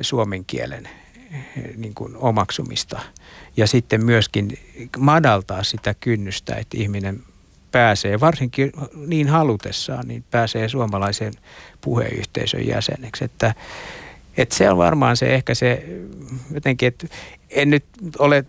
[0.00, 0.88] suomen kielen
[1.76, 3.00] niin kuin omaksumista
[3.58, 4.58] ja sitten myöskin
[4.98, 7.22] madaltaa sitä kynnystä, että ihminen
[7.72, 8.72] pääsee, varsinkin
[9.06, 11.32] niin halutessaan, niin pääsee suomalaisen
[11.80, 13.24] puheyhteisön jäseneksi.
[13.24, 13.54] Että,
[14.36, 15.84] että se on varmaan se ehkä se
[16.54, 17.06] jotenkin, että
[17.50, 17.84] en nyt
[18.18, 18.44] ole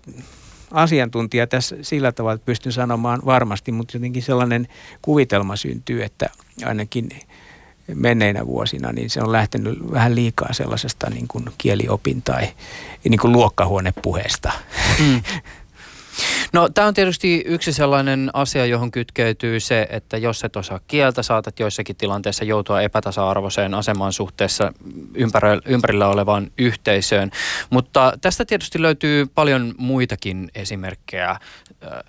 [0.72, 4.68] asiantuntija tässä sillä tavalla, että pystyn sanomaan varmasti, mutta jotenkin sellainen
[5.01, 6.30] kuvitelma syntyy, että
[6.66, 7.10] ainakin
[7.95, 12.47] menneinä vuosina, niin se on lähtenyt vähän liikaa sellaisesta niin kuin kieliopin tai
[13.09, 14.51] niin kuin luokkahuonepuheesta.
[14.99, 15.21] Mm.
[16.53, 21.23] No tämä on tietysti yksi sellainen asia, johon kytkeytyy se, että jos et osaa kieltä,
[21.23, 24.73] saatat joissakin tilanteissa joutua epätasa-arvoiseen asemaan suhteessa
[25.65, 27.31] ympärillä olevaan yhteisöön.
[27.69, 31.35] Mutta tästä tietysti löytyy paljon muitakin esimerkkejä.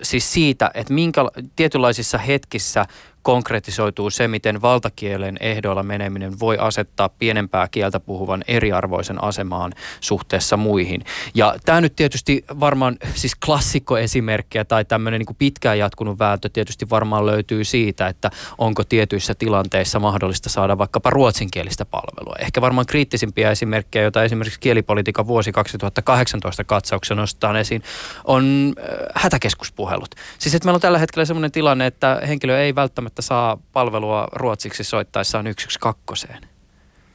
[0.02, 1.20] Siis siitä, että minkä
[1.56, 2.86] tietynlaisissa hetkissä
[3.22, 11.04] konkretisoituu se, miten valtakielen ehdoilla meneminen voi asettaa pienempää kieltä puhuvan eriarvoisen asemaan suhteessa muihin.
[11.34, 17.26] Ja tämä nyt tietysti varmaan siis klassikkoesimerkkiä tai tämmöinen niin pitkään jatkunut vääntö tietysti varmaan
[17.26, 22.36] löytyy siitä, että onko tietyissä tilanteissa mahdollista saada vaikkapa ruotsinkielistä palvelua.
[22.38, 27.82] Ehkä varmaan kriittisimpiä esimerkkejä, joita esimerkiksi kielipolitiikan vuosi 2018 katsauksen nostetaan esiin,
[28.24, 30.14] on äh, hätäkeskuspuhelut.
[30.38, 34.28] Siis että meillä on tällä hetkellä sellainen tilanne, että henkilö ei välttämättä välttämättä saa palvelua
[34.32, 36.28] ruotsiksi soittaessaan 112.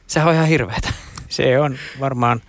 [0.06, 0.92] Sehän on ihan hirveetä.
[1.28, 2.40] Se on varmaan,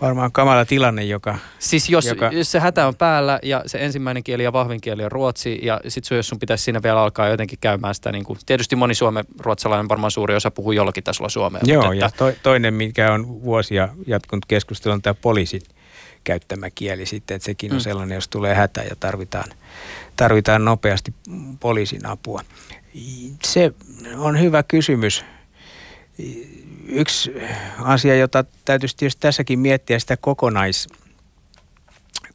[0.00, 1.38] varmaan kamala tilanne, joka...
[1.58, 2.30] Siis jos, joka...
[2.32, 5.80] jos se hätä on päällä ja se ensimmäinen kieli ja vahvin kieli on ruotsi ja
[5.88, 9.24] sitten jos sun pitäisi siinä vielä alkaa jotenkin käymään sitä, niin kuin, tietysti moni suomen
[9.40, 11.60] ruotsalainen varmaan suuri osa puhuu jollakin tasolla suomea.
[11.64, 12.18] Joo, mutta, ja että...
[12.18, 15.62] to, toinen, mikä on vuosia jatkunut keskustelu, on tämä poliisin
[16.24, 17.82] käyttämä kieli sitten, että sekin on mm.
[17.82, 19.50] sellainen, jos tulee hätä ja tarvitaan,
[20.16, 21.14] tarvitaan nopeasti
[21.60, 22.42] poliisin apua.
[23.44, 23.72] Se
[24.16, 25.24] on hyvä kysymys.
[26.88, 27.32] Yksi
[27.78, 30.88] asia, jota täytyisi tietysti tässäkin miettiä sitä kokonais,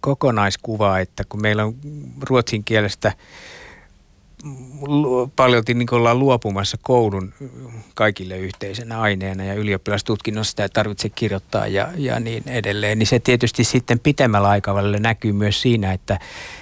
[0.01, 1.75] kokonaiskuvaa, että kun meillä on
[2.21, 3.13] ruotsin kielestä
[5.35, 7.33] paljolti niin ollaan luopumassa koulun
[7.95, 13.19] kaikille yhteisenä aineena ja ylioppilastutkinnossa sitä ei tarvitse kirjoittaa ja, ja niin edelleen, niin se
[13.19, 16.19] tietysti sitten pitemmällä aikavälillä näkyy myös siinä, että,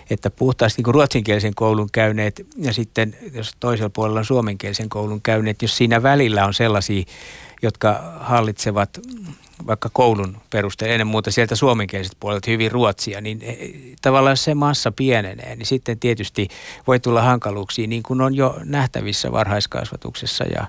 [0.10, 5.62] että puhtaasti niin ruotsinkielisen koulun käyneet ja sitten jos toisella puolella on suomenkielisen koulun käyneet,
[5.62, 7.04] jos siinä välillä on sellaisia,
[7.62, 9.00] jotka hallitsevat
[9.68, 13.58] vaikka koulun perusteella, ennen muuta sieltä suomenkielisestä puolelta hyvin ruotsia, niin eh,
[14.02, 16.48] tavallaan se massa pienenee, niin sitten tietysti
[16.88, 20.68] voi tulla hankaluuksia, niin kuin on jo nähtävissä varhaiskasvatuksessa ja,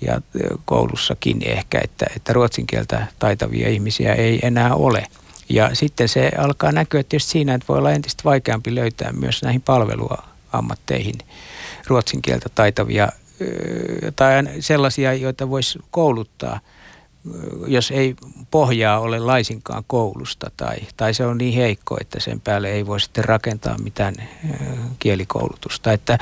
[0.00, 5.06] ja eh, koulussakin ehkä, että, että ruotsin kieltä taitavia ihmisiä ei enää ole.
[5.48, 9.62] Ja sitten se alkaa näkyä tietysti siinä, että voi olla entistä vaikeampi löytää myös näihin
[9.62, 11.18] palveluammatteihin
[11.86, 13.08] ruotsin kieltä taitavia
[13.40, 16.60] eh, tai sellaisia, joita voisi kouluttaa–
[17.66, 18.14] jos ei
[18.50, 23.00] pohjaa ole laisinkaan koulusta tai, tai se on niin heikko, että sen päälle ei voi
[23.00, 24.14] sitten rakentaa mitään
[24.98, 25.92] kielikoulutusta.
[25.92, 26.18] Että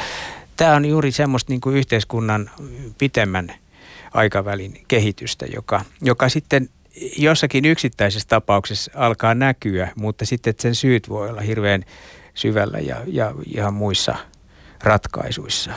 [0.57, 2.51] tämä on juuri semmoista niin kuin yhteiskunnan
[2.99, 3.55] pitemmän
[4.15, 6.69] aikavälin kehitystä, joka, joka sitten
[7.19, 11.85] jossakin yksittäisessä tapauksessa alkaa näkyä, mutta sitten sen syyt voi olla hirveän
[12.35, 14.15] syvällä ja, ja ihan muissa
[14.85, 15.71] ratkaisuissa.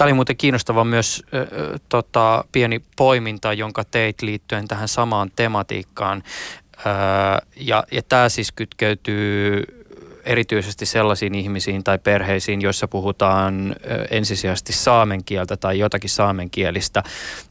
[0.00, 6.22] Tämä oli muuten kiinnostava myös äh, tota, pieni poiminta, jonka teit liittyen tähän samaan tematiikkaan.
[6.76, 9.64] Äh, ja, ja tämä siis kytkeytyy
[10.24, 13.76] erityisesti sellaisiin ihmisiin tai perheisiin, joissa puhutaan
[14.10, 17.02] ensisijaisesti saamen kieltä tai jotakin saamenkielistä.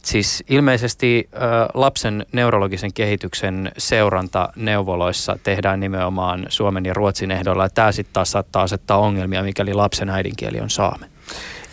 [0.04, 1.30] Siis ilmeisesti
[1.74, 7.70] lapsen neurologisen kehityksen seuranta neuvoloissa tehdään nimenomaan suomen ja ruotsin ehdolla.
[7.70, 11.06] Tämä sitten taas saattaa asettaa ongelmia, mikäli lapsen äidinkieli on saame.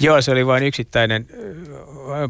[0.01, 1.27] Joo, se oli vain yksittäinen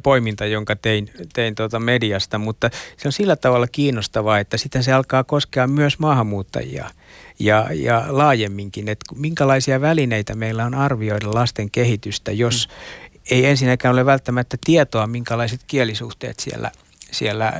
[0.02, 4.92] poiminta, jonka tein, tein tuota mediasta, mutta se on sillä tavalla kiinnostavaa, että sitä se
[4.92, 6.90] alkaa koskea myös maahanmuuttajia
[7.38, 13.20] ja, ja laajemminkin, että minkälaisia välineitä meillä on arvioida lasten kehitystä, jos mm.
[13.30, 16.70] ei ensinnäkään ole välttämättä tietoa, minkälaiset kielisuhteet siellä–
[17.10, 17.52] siellä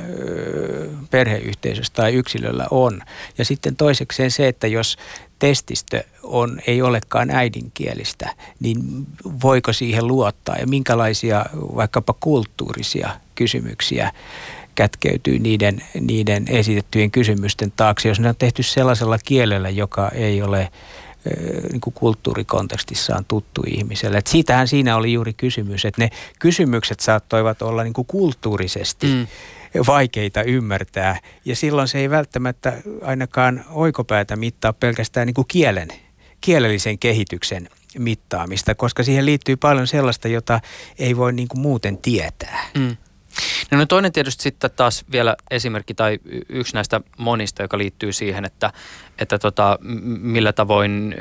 [1.11, 3.01] perheyhteisössä tai yksilöllä on.
[3.37, 4.97] Ja sitten toisekseen se, että jos
[5.39, 9.07] testistö on, ei olekaan äidinkielistä, niin
[9.43, 14.11] voiko siihen luottaa ja minkälaisia vaikkapa kulttuurisia kysymyksiä
[14.75, 20.71] kätkeytyy niiden, niiden esitettyjen kysymysten taakse, jos ne on tehty sellaisella kielellä, joka ei ole
[21.71, 24.17] niin kuin kulttuurikontekstissaan tuttu ihmiselle.
[24.17, 26.09] Et siitähän siinä oli juuri kysymys, että ne
[26.39, 29.27] kysymykset saattoivat olla niin kuin kulttuurisesti mm.
[29.87, 35.87] Vaikeita ymmärtää ja silloin se ei välttämättä ainakaan oikopäätä mittaa pelkästään niin kuin kielen,
[36.41, 40.59] kielellisen kehityksen mittaamista, koska siihen liittyy paljon sellaista, jota
[40.99, 42.65] ei voi niin kuin muuten tietää.
[42.77, 42.97] Mm.
[43.71, 48.45] No, no toinen tietysti sitten taas vielä esimerkki tai yksi näistä monista, joka liittyy siihen,
[48.45, 48.73] että,
[49.19, 49.79] että tota,
[50.21, 51.15] millä tavoin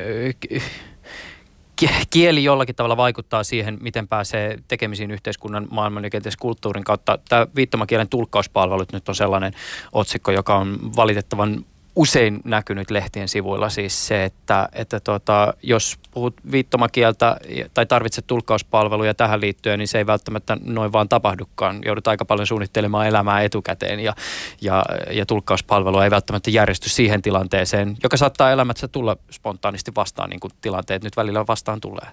[2.10, 7.18] kieli jollakin tavalla vaikuttaa siihen, miten pääsee tekemisiin yhteiskunnan, maailman ja kenties kulttuurin kautta.
[7.28, 9.52] Tämä viittomakielen tulkkauspalvelut nyt on sellainen
[9.92, 11.64] otsikko, joka on valitettavan
[11.96, 17.36] usein näkynyt lehtien sivuilla siis se, että, että tota, jos puhut viittomakieltä
[17.74, 21.78] tai tarvitset tulkkauspalveluja tähän liittyen, niin se ei välttämättä noin vaan tapahdukaan.
[21.84, 24.14] Joudut aika paljon suunnittelemaan elämää etukäteen ja,
[24.60, 30.40] ja, ja tulkkauspalvelua ei välttämättä järjesty siihen tilanteeseen, joka saattaa elämässä tulla spontaanisti vastaan, niin
[30.40, 32.08] kuin tilanteet nyt välillä vastaan tulee.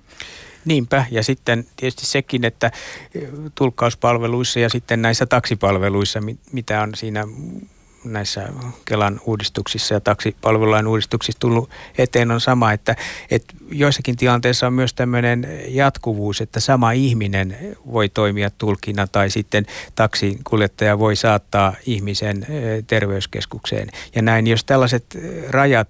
[0.66, 2.72] Niinpä, ja sitten tietysti sekin, että
[3.56, 6.20] tulkkauspalveluissa ja sitten näissä taksipalveluissa,
[6.52, 7.24] mitä on siinä
[8.06, 8.50] näissä
[8.86, 12.96] Kelan uudistuksissa ja taksipalvelulain uudistuksissa tullut eteen on sama, että,
[13.32, 17.58] että joissakin tilanteissa on myös tämmöinen jatkuvuus, että sama ihminen
[17.92, 22.48] voi toimia tulkina tai sitten taksikuljettaja voi saattaa ihmisen
[22.88, 23.90] terveyskeskukseen.
[24.16, 25.18] Ja näin, jos tällaiset
[25.50, 25.88] rajat,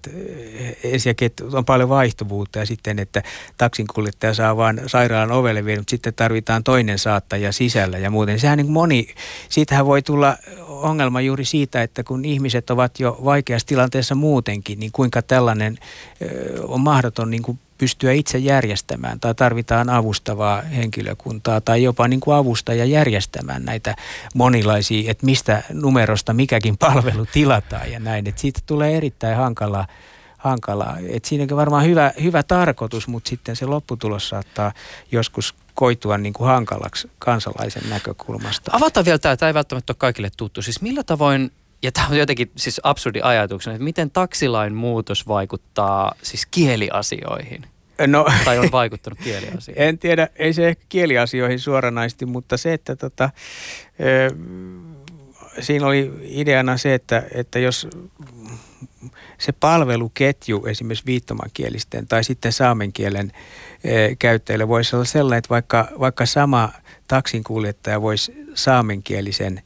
[0.84, 3.22] ensinnäkin on paljon vaihtuvuutta ja sitten, että
[3.58, 8.40] taksinkuljettaja saa vain sairaalan ovelle vielä, mutta sitten tarvitaan toinen saattaja sisällä ja muuten.
[8.40, 9.08] Sehän niin moni,
[9.48, 10.36] siitähän voi tulla
[10.66, 15.78] ongelma juuri siitä, että kun ihmiset ovat jo vaikeassa tilanteessa muutenkin, niin kuinka tällainen
[16.62, 22.36] on mahdoton niin kuin pystyä itse järjestämään tai tarvitaan avustavaa henkilökuntaa tai jopa niin kuin
[22.36, 23.94] avustaja järjestämään näitä
[24.34, 28.26] monilaisia, että mistä numerosta mikäkin palvelu tilataan ja näin.
[28.26, 29.86] Että siitä tulee erittäin hankalaa
[30.38, 30.96] hankalaa.
[31.08, 34.72] Et siinäkin varmaan hyvä, hyvä tarkoitus, mutta sitten se lopputulos saattaa
[35.12, 38.70] joskus koitua niin kuin hankalaksi kansalaisen näkökulmasta.
[38.74, 40.62] Avataan vielä tämä, tämä ei välttämättä ole kaikille tuttu.
[40.62, 41.52] Siis millä tavoin,
[41.84, 47.66] ja tämä on jotenkin siis absurdi ajatuksena, että miten taksilain muutos vaikuttaa siis kieliasioihin?
[48.06, 49.82] No, tai on vaikuttanut kieliasioihin?
[49.82, 53.30] En tiedä, ei se ehkä kieliasioihin suoranaisesti, mutta se, että tota,
[54.00, 54.34] ö,
[55.60, 57.88] siinä oli ideana se, että, että jos
[59.38, 63.32] se palveluketju esimerkiksi viittomakielisten tai sitten saamen kielen
[63.84, 66.72] e, käyttäjille voisi olla sellainen, että vaikka, vaikka sama
[67.08, 69.62] taksinkuljettaja voisi saamenkielisen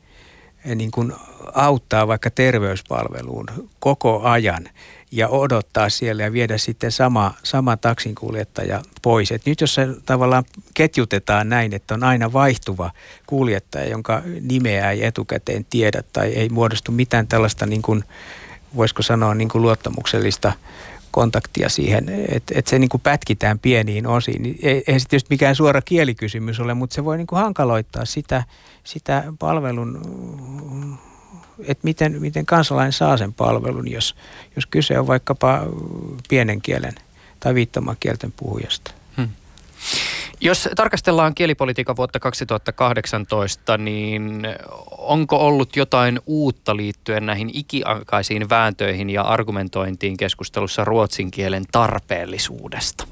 [0.65, 1.13] e, niin kuin
[1.55, 3.47] auttaa vaikka terveyspalveluun
[3.81, 4.69] koko ajan
[5.13, 9.33] ja odottaa siellä ja viedä sitten sama, sama taksinkuljettaja pois.
[9.33, 12.91] Et nyt jos se tavallaan ketjutetaan näin, että on aina vaihtuva
[13.27, 18.05] kuljettaja, jonka nimeä ei etukäteen tiedä tai ei muodostu mitään tällaista niin kuin,
[18.77, 20.53] voisiko sanoa niin kuin luottamuksellista
[21.11, 24.43] kontaktia siihen, että et se niin kuin pätkitään pieniin osiin.
[24.43, 28.05] Niin ei, ei se tietysti mikään suora kielikysymys ole, mutta se voi niin kuin hankaloittaa
[28.05, 28.45] sitä,
[28.85, 30.01] sitä palvelun
[31.65, 34.15] että miten, miten kansalainen saa sen palvelun, jos,
[34.57, 35.67] jos kyse on vaikkapa
[36.29, 36.95] pienen kielen
[37.41, 38.91] tai viittomakielten puhujasta.
[39.17, 39.29] Hmm.
[40.41, 44.43] Jos tarkastellaan kielipolitiikan vuotta 2018, niin
[44.91, 53.07] onko ollut jotain uutta liittyen näihin ikiaikaisiin vääntöihin ja argumentointiin keskustelussa ruotsin kielen tarpeellisuudesta?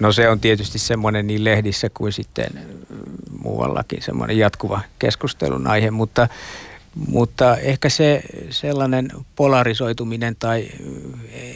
[0.00, 2.50] No se on tietysti semmoinen niin lehdissä kuin sitten
[3.42, 6.28] muuallakin semmoinen jatkuva keskustelun aihe, mutta
[7.06, 10.68] mutta ehkä se sellainen polarisoituminen tai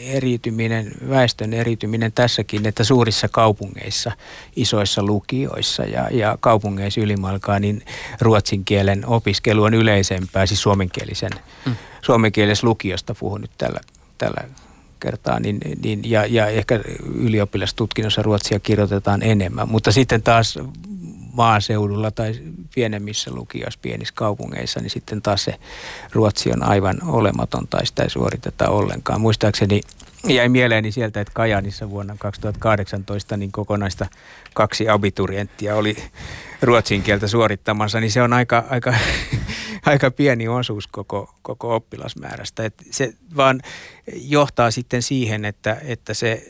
[0.07, 4.12] eriytyminen, väestön eriytyminen tässäkin, että suurissa kaupungeissa,
[4.57, 7.82] isoissa lukioissa ja, ja kaupungeissa ylimalkaa, niin
[8.20, 11.30] ruotsin kielen opiskelu on yleisempää, siis suomenkielisen,
[11.66, 11.76] mm.
[12.03, 13.80] suomenkielisessä lukiosta puhun nyt tällä,
[14.18, 14.49] tällä
[15.01, 16.80] kertaa, niin, niin, ja, ja ehkä
[17.14, 19.68] ylioppilastutkinnossa ruotsia kirjoitetaan enemmän.
[19.68, 20.59] Mutta sitten taas
[21.33, 22.35] maaseudulla tai
[22.74, 25.55] pienemmissä lukioissa, pienissä kaupungeissa, niin sitten taas se
[26.12, 29.20] ruotsi on aivan olematon tai sitä ei suoriteta ollenkaan.
[29.20, 29.80] Muistaakseni
[30.28, 34.07] jäi mieleeni sieltä, että Kajanissa vuonna 2018 niin kokonaista
[34.55, 35.97] kaksi abiturienttia oli
[36.62, 38.95] ruotsin kieltä suorittamassa, niin se on aika, aika,
[39.87, 42.64] aika pieni osuus koko, koko oppilasmäärästä.
[42.64, 43.61] Et se vaan
[44.14, 46.47] johtaa sitten siihen, että, että se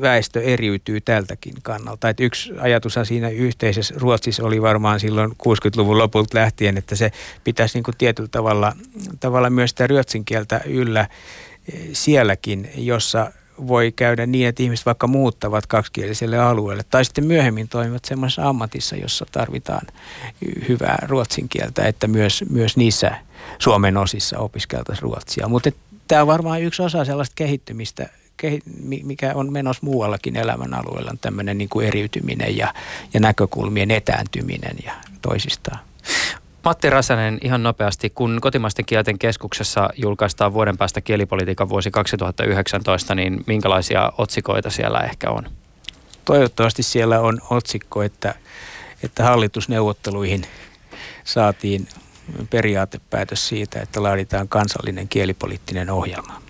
[0.00, 2.08] väestö eriytyy tältäkin kannalta.
[2.08, 7.10] Et yksi ajatus siinä yhteisessä Ruotsissa oli varmaan silloin 60-luvun lopulta lähtien, että se
[7.44, 8.72] pitäisi niin kuin tietyllä tavalla,
[9.20, 13.32] tavalla myös sitä ruotsin kieltä yllä eh, sielläkin, jossa
[13.66, 18.96] voi käydä niin, että ihmiset vaikka muuttavat kaksikieliselle alueelle tai sitten myöhemmin toimivat semmoisessa ammatissa,
[18.96, 19.86] jossa tarvitaan
[20.68, 23.14] hyvää ruotsin kieltä, että myös, myös niissä
[23.58, 25.48] Suomen osissa opiskeltaisiin ruotsia.
[25.48, 25.70] Mutta
[26.08, 28.08] tämä on varmaan yksi osa sellaista kehittymistä,
[29.02, 32.74] mikä on menossa muuallakin elämän alueella, on tämmöinen niin kuin eriytyminen ja,
[33.14, 35.78] ja näkökulmien etääntyminen ja toisistaan.
[36.64, 43.44] Matti Räsänen, ihan nopeasti, kun kotimaisten kielten keskuksessa julkaistaan vuoden päästä kielipolitiikan vuosi 2019, niin
[43.46, 45.44] minkälaisia otsikoita siellä ehkä on?
[46.24, 48.34] Toivottavasti siellä on otsikko, että,
[49.02, 50.42] että hallitusneuvotteluihin
[51.24, 51.88] saatiin
[52.50, 56.43] periaatepäätös siitä, että laaditaan kansallinen kielipoliittinen ohjelma.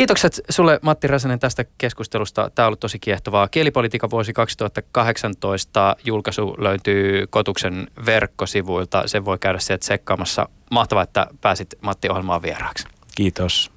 [0.00, 2.50] Kiitokset sulle Matti Räsänen tästä keskustelusta.
[2.54, 3.48] Tämä on ollut tosi kiehtovaa.
[3.48, 9.02] Kielipolitiikan vuosi 2018 julkaisu löytyy Kotuksen verkkosivuilta.
[9.06, 10.48] Sen voi käydä sieltä tsekkaamassa.
[10.70, 12.88] Mahtavaa, että pääsit Matti ohjelmaan vieraaksi.
[13.16, 13.70] Kiitos.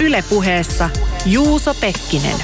[0.00, 0.90] Ylepuheessa
[1.26, 2.36] Juuso Pekkinen.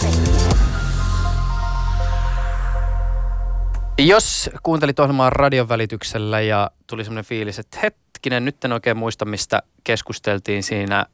[3.98, 9.24] Jos kuuntelit ohjelmaa radion välityksellä ja tuli semmoinen fiilis, että hetkinen, nyt en oikein muista,
[9.24, 11.06] mistä keskusteltiin siinä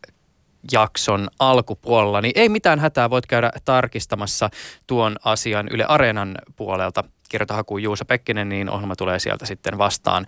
[0.72, 4.50] jakson alkupuolella, niin ei mitään hätää, voit käydä tarkistamassa
[4.86, 7.04] tuon asian Yle Areenan puolelta.
[7.28, 10.26] Kirjoita hakuun Juuso Pekkinen, niin ohjelma tulee sieltä sitten vastaan.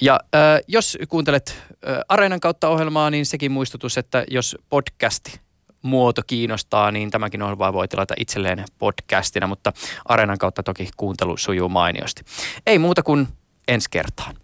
[0.00, 5.40] Ja äh, jos kuuntelet äh, Areenan kautta ohjelmaa, niin sekin muistutus, että jos podcasti
[5.82, 9.72] muoto kiinnostaa, niin tämäkin ohjelma voi tilata itselleen podcastina, mutta
[10.04, 12.22] Areenan kautta toki kuuntelu sujuu mainiosti.
[12.66, 13.28] Ei muuta kuin
[13.68, 14.39] ensi kertaan.